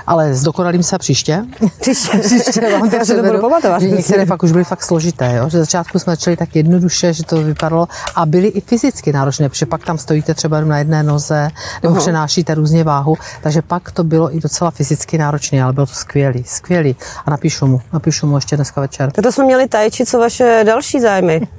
ale 0.07 0.35
zdokonalím 0.35 0.83
se 0.83 0.97
příště. 0.97 1.45
Příště, 1.81 2.17
Příště 2.17 2.61
vám 2.71 2.89
to 3.07 3.15
to 3.15 3.23
budu 3.23 3.39
pamatovat. 3.41 3.81
Že 3.81 3.89
Některé 3.89 4.25
fakt 4.25 4.43
už 4.43 4.51
byly 4.51 4.63
fakt 4.63 4.83
složité. 4.83 5.35
Jo? 5.35 5.49
Že 5.49 5.57
začátku 5.59 5.99
jsme 5.99 6.13
začali 6.15 6.37
tak 6.37 6.55
jednoduše, 6.55 7.13
že 7.13 7.23
to 7.23 7.35
vypadalo 7.43 7.87
a 8.15 8.25
byly 8.25 8.47
i 8.47 8.61
fyzicky 8.61 9.13
náročné, 9.13 9.49
protože 9.49 9.65
pak 9.65 9.85
tam 9.85 9.97
stojíte 9.97 10.33
třeba 10.33 10.61
na 10.61 10.77
jedné 10.77 11.03
noze 11.03 11.44
nebo 11.83 11.95
Aha. 11.95 12.01
přenášíte 12.01 12.55
různě 12.55 12.83
váhu, 12.83 13.17
takže 13.41 13.61
pak 13.61 13.91
to 13.91 14.03
bylo 14.03 14.35
i 14.35 14.39
docela 14.39 14.71
fyzicky 14.71 15.17
náročné, 15.17 15.63
ale 15.63 15.73
bylo 15.73 15.85
to 15.85 15.93
skvělý, 15.93 16.43
skvělý. 16.43 16.95
A 17.25 17.31
napíšu 17.31 17.67
mu, 17.67 17.81
napíšu 17.93 18.27
mu 18.27 18.37
ještě 18.37 18.55
dneska 18.55 18.81
večer. 18.81 19.11
Tak 19.11 19.23
to 19.23 19.31
jsme 19.31 19.45
měli 19.45 19.67
tajči, 19.67 20.05
co 20.05 20.19
vaše 20.19 20.63
další 20.65 20.99
zájmy. 20.99 21.41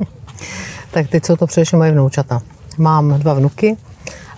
Tak 0.90 1.08
teď 1.08 1.24
jsou 1.24 1.36
to 1.36 1.46
především 1.46 1.78
moje 1.78 1.92
vnoučata. 1.92 2.42
Mám 2.78 3.18
dva 3.18 3.34
vnuky 3.34 3.76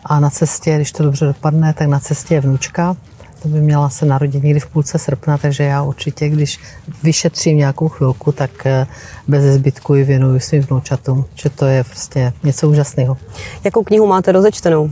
a 0.04 0.20
na 0.20 0.30
cestě, 0.30 0.76
když 0.76 0.92
to 0.92 1.02
dobře 1.02 1.24
dopadne, 1.26 1.74
tak 1.74 1.88
na 1.88 2.00
cestě 2.00 2.34
je 2.34 2.40
vnučka. 2.40 2.96
To 3.42 3.48
by 3.48 3.60
měla 3.60 3.90
se 3.90 4.06
narodit 4.06 4.44
někdy 4.44 4.60
v 4.60 4.66
půlce 4.66 4.98
srpna, 4.98 5.38
takže 5.38 5.64
já 5.64 5.82
určitě, 5.82 6.28
když 6.28 6.60
vyšetřím 7.02 7.58
nějakou 7.58 7.88
chvilku, 7.88 8.32
tak 8.32 8.66
eh, 8.66 8.86
bez 9.28 9.44
zbytku 9.44 9.94
ji 9.94 10.04
věnuju 10.04 10.40
svým 10.40 10.62
vnoučatům, 10.62 11.24
že 11.34 11.50
to 11.50 11.66
je 11.66 11.84
prostě 11.84 12.32
něco 12.42 12.68
úžasného. 12.68 13.16
Jakou 13.64 13.84
knihu 13.84 14.06
máte 14.06 14.32
rozečtenou? 14.32 14.90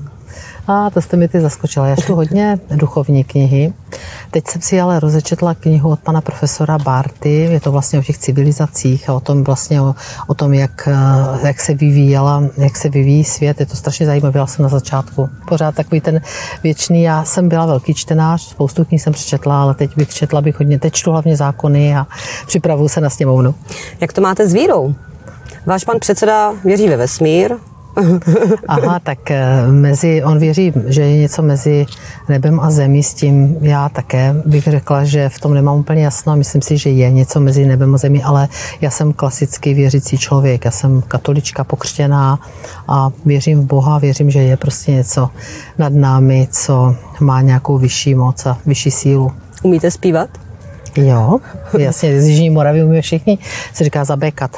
A 0.66 0.90
to 0.90 1.00
jste 1.02 1.16
mi 1.16 1.28
ty 1.28 1.40
zaskočila. 1.40 1.86
Já 1.86 1.96
čtu 1.96 2.14
hodně 2.16 2.58
duchovní 2.70 3.24
knihy. 3.24 3.72
Teď 4.30 4.46
jsem 4.46 4.62
si 4.62 4.80
ale 4.80 5.00
rozečetla 5.00 5.54
knihu 5.54 5.90
od 5.90 6.00
pana 6.00 6.20
profesora 6.20 6.78
Barty. 6.78 7.30
Je 7.30 7.60
to 7.60 7.72
vlastně 7.72 7.98
o 7.98 8.02
těch 8.02 8.18
civilizacích 8.18 9.10
a 9.10 9.14
o 9.14 9.20
tom 9.20 9.44
vlastně 9.44 9.80
o, 9.80 9.94
o 10.26 10.34
tom, 10.34 10.54
jak, 10.54 10.88
eh, 10.88 11.46
jak 11.46 11.60
se 11.60 11.74
vyvíjela, 11.74 12.42
jak 12.56 12.76
se 12.76 12.88
vyvíjí 12.88 13.24
svět. 13.24 13.60
Je 13.60 13.66
to 13.66 13.76
strašně 13.76 14.06
zajímavé. 14.06 14.32
Byla 14.32 14.46
jsem 14.46 14.62
na 14.62 14.68
začátku. 14.68 15.28
Pořád 15.48 15.74
takový 15.74 16.00
ten 16.00 16.20
věčný. 16.62 17.02
Já 17.02 17.24
jsem 17.24 17.48
byla 17.48 17.66
velký 17.66 17.94
čtenář, 17.94 18.42
spoustu 18.42 18.84
knih 18.84 19.02
jsem 19.02 19.12
přečetla, 19.12 19.62
ale 19.62 19.74
teď 19.74 19.96
bych 19.96 20.08
četla 20.08 20.40
bych 20.40 20.58
hodně. 20.58 20.78
Teď 20.78 20.94
čtu 20.94 21.10
hlavně 21.10 21.36
zákony 21.36 21.96
a 21.96 22.06
připravuju 22.46 22.88
se 22.88 23.00
na 23.00 23.10
sněmovnu. 23.10 23.54
Jak 24.00 24.12
to 24.12 24.20
máte 24.20 24.48
s 24.48 24.52
vírou? 24.52 24.94
Váš 25.66 25.84
pan 25.84 26.00
předseda 26.00 26.52
věří 26.64 26.88
ve 26.88 26.96
vesmír, 26.96 27.56
Aha, 28.68 28.98
tak 28.98 29.30
eh, 29.30 29.66
mezi, 29.70 30.24
on 30.24 30.38
věří, 30.38 30.72
že 30.86 31.02
je 31.02 31.18
něco 31.18 31.42
mezi 31.42 31.86
nebem 32.28 32.60
a 32.60 32.70
zemí, 32.70 33.02
s 33.02 33.14
tím 33.14 33.56
já 33.60 33.88
také 33.88 34.34
bych 34.46 34.64
řekla, 34.64 35.04
že 35.04 35.28
v 35.28 35.40
tom 35.40 35.54
nemám 35.54 35.78
úplně 35.78 36.04
jasno 36.04 36.36
myslím 36.36 36.62
si, 36.62 36.78
že 36.78 36.90
je 36.90 37.10
něco 37.10 37.40
mezi 37.40 37.66
nebem 37.66 37.94
a 37.94 37.98
zemí, 37.98 38.22
ale 38.22 38.48
já 38.80 38.90
jsem 38.90 39.12
klasický 39.12 39.74
věřící 39.74 40.18
člověk, 40.18 40.64
já 40.64 40.70
jsem 40.70 41.02
katolička 41.02 41.64
pokřtěná 41.64 42.38
a 42.88 43.10
věřím 43.24 43.60
v 43.60 43.64
Boha, 43.66 43.98
věřím, 43.98 44.30
že 44.30 44.42
je 44.42 44.56
prostě 44.56 44.92
něco 44.92 45.28
nad 45.78 45.92
námi, 45.92 46.48
co 46.50 46.94
má 47.20 47.40
nějakou 47.40 47.78
vyšší 47.78 48.14
moc 48.14 48.46
a 48.46 48.58
vyšší 48.66 48.90
sílu. 48.90 49.32
umíte 49.62 49.90
zpívat? 49.90 50.45
Jo, 50.96 51.38
jasně, 51.78 52.20
z 52.22 52.28
Jižní 52.28 52.50
Moravy 52.50 52.84
umíme 52.84 53.00
všichni, 53.02 53.38
se 53.74 53.84
říká 53.84 54.04
zabékat. 54.04 54.50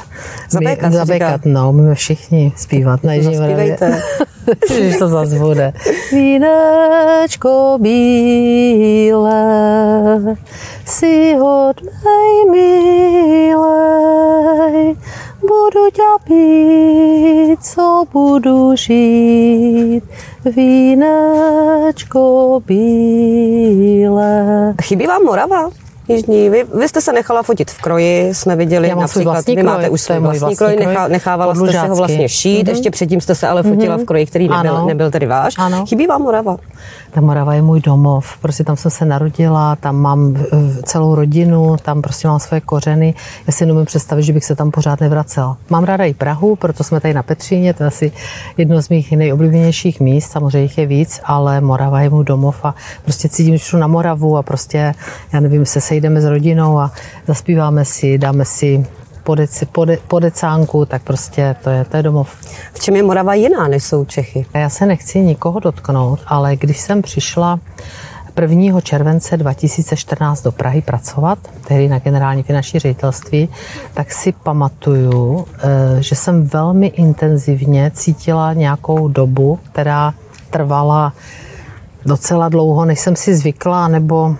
Zabékat 0.49 0.89
My, 0.89 0.93
se 0.93 0.97
zabékat, 0.97 1.41
říká. 1.41 1.49
no, 1.59 1.69
umíme 1.69 1.95
všichni 1.95 2.53
zpívat 2.55 3.03
na 3.03 3.13
Jižní 3.13 3.37
Moravě. 3.37 3.77
Když 4.77 4.97
to 4.99 5.07
zase 5.07 5.39
bude. 5.39 5.73
Vínečko 6.11 7.77
bílé, 7.81 9.37
si 10.85 11.35
hodnej 11.35 12.45
milej, 12.51 13.55
budu 15.41 15.89
tě 15.93 16.01
pít, 16.23 17.57
co 17.61 18.03
budu 18.13 18.75
žít, 18.75 20.01
vínečko 20.55 22.21
bílé. 22.67 24.73
Chybí 24.81 25.07
vám 25.07 25.23
Morava? 25.23 25.69
Jižní. 26.09 26.49
Vy, 26.49 26.63
vy 26.73 26.87
jste 26.89 27.01
se 27.01 27.13
nechala 27.13 27.43
fotit 27.43 27.71
v 27.71 27.81
kroji, 27.81 28.33
jsme 28.33 28.55
viděli 28.55 28.87
Já 28.87 28.95
například, 28.95 29.45
vy 29.47 29.63
máte 29.63 29.81
kroj, 29.83 29.89
už 29.93 30.01
svůj 30.01 30.19
vlastní 30.19 30.39
vlastní 30.39 30.57
kroj, 30.57 30.73
kroj, 30.73 30.85
nechá, 30.85 31.07
nechávala 31.07 31.55
jste 31.55 31.71
si 31.71 31.77
ho 31.87 31.95
vlastně 31.95 32.29
šít, 32.29 32.63
Mhm. 32.67 32.69
ještě 32.75 32.91
předtím 32.91 33.21
jste 33.21 33.35
se 33.35 33.47
ale 33.47 33.63
fotila 33.63 33.97
v 33.97 34.03
kroji, 34.05 34.25
který 34.25 34.47
nebyl, 34.49 34.75
Ano. 34.77 34.87
nebyl 34.87 35.11
tedy 35.11 35.25
váš. 35.25 35.53
Ano. 35.57 35.85
Chybí 35.85 36.07
vám 36.07 36.21
Morava? 36.21 36.57
Ta 37.11 37.21
Morava 37.21 37.53
je 37.53 37.61
můj 37.61 37.81
domov, 37.81 38.37
prostě 38.41 38.63
tam 38.63 38.77
jsem 38.77 38.91
se 38.91 39.05
narodila, 39.05 39.75
tam 39.75 39.95
mám 39.95 40.35
eh, 40.37 40.45
celou 40.83 41.15
rodinu, 41.15 41.77
tam 41.81 42.01
prostě 42.01 42.27
mám 42.27 42.39
své 42.39 42.61
kořeny. 42.61 43.13
Já 43.47 43.53
si 43.53 43.65
nemůžu 43.65 43.85
představit, 43.85 44.23
že 44.23 44.33
bych 44.33 44.45
se 44.45 44.55
tam 44.55 44.71
pořád 44.71 45.01
nevracela. 45.01 45.57
Mám 45.69 45.83
ráda 45.83 46.05
i 46.05 46.13
Prahu, 46.13 46.55
proto 46.55 46.83
jsme 46.83 46.99
tady 46.99 47.13
na 47.13 47.23
Petříně, 47.23 47.73
to 47.73 47.83
je 47.83 47.87
asi 47.87 48.11
jedno 48.57 48.81
z 48.81 48.89
mých 48.89 49.11
nejoblíbenějších 49.11 49.99
míst, 49.99 50.31
samozřejmě 50.31 50.61
jich 50.61 50.77
je 50.77 50.85
víc, 50.85 51.21
ale 51.23 51.61
Morava 51.61 52.01
je 52.01 52.09
můj 52.09 52.25
domov 52.25 52.65
a 52.65 52.75
prostě 53.03 53.29
cítím, 53.29 53.57
že 53.57 53.77
na 53.77 53.87
Moravu 53.87 54.37
a 54.37 54.43
prostě, 54.43 54.93
já 55.33 55.39
nevím, 55.39 55.65
se 55.65 55.81
sejdeme 55.81 56.21
s 56.21 56.25
rodinou 56.25 56.79
a 56.79 56.91
zaspíváme 57.27 57.85
si, 57.85 58.17
dáme 58.17 58.45
si 58.45 58.85
podeci, 59.29 59.65
pode, 59.65 59.97
podecánku, 60.07 60.85
tak 60.85 61.03
prostě 61.03 61.55
to 61.63 61.69
je, 61.69 61.85
to 61.85 61.97
je 61.97 62.03
domov. 62.03 62.29
V 62.73 62.79
čem 62.79 62.95
je 62.95 63.03
Morava 63.03 63.33
jiná, 63.33 63.67
než 63.67 63.83
jsou 63.83 64.05
Čechy? 64.05 64.45
Já 64.53 64.69
se 64.69 64.85
nechci 64.85 65.19
nikoho 65.19 65.59
dotknout, 65.59 66.19
ale 66.27 66.55
když 66.55 66.79
jsem 66.79 67.01
přišla 67.01 67.59
1. 68.41 68.81
července 68.81 69.37
2014 69.37 70.41
do 70.41 70.51
Prahy 70.51 70.81
pracovat, 70.81 71.39
tehdy 71.67 71.87
na 71.87 71.99
generální 71.99 72.43
finanční 72.43 72.79
ředitelství, 72.79 73.49
tak 73.93 74.11
si 74.11 74.31
pamatuju, 74.31 75.45
eh, 75.45 76.03
že 76.03 76.15
jsem 76.15 76.47
velmi 76.47 76.87
intenzivně 76.87 77.91
cítila 77.93 78.53
nějakou 78.53 79.07
dobu, 79.07 79.59
která 79.71 80.13
trvala 80.49 81.13
docela 82.05 82.49
dlouho, 82.49 82.85
než 82.85 82.99
jsem 82.99 83.15
si 83.15 83.35
zvykla, 83.35 83.87
nebo 83.87 84.35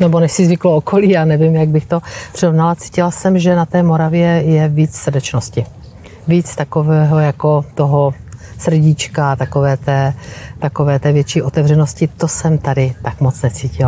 nebo 0.00 0.20
než 0.20 0.32
si 0.32 0.46
zvyklo 0.46 0.76
okolí, 0.76 1.10
já 1.10 1.24
nevím, 1.24 1.56
jak 1.56 1.68
bych 1.68 1.86
to 1.86 2.00
přirovnala. 2.32 2.74
Cítila 2.74 3.10
jsem, 3.10 3.38
že 3.38 3.56
na 3.56 3.66
té 3.66 3.82
Moravě 3.82 4.26
je 4.26 4.68
víc 4.68 4.94
srdečnosti. 4.94 5.66
Víc 6.28 6.56
takového 6.56 7.18
jako 7.18 7.64
toho 7.74 8.14
srdíčka, 8.58 9.36
takové 9.36 9.76
té, 9.76 10.14
takové 10.58 10.98
té 10.98 11.12
větší 11.12 11.42
otevřenosti, 11.42 12.08
to 12.08 12.28
jsem 12.28 12.58
tady 12.58 12.94
tak 13.02 13.20
moc 13.20 13.42
necítila. 13.42 13.84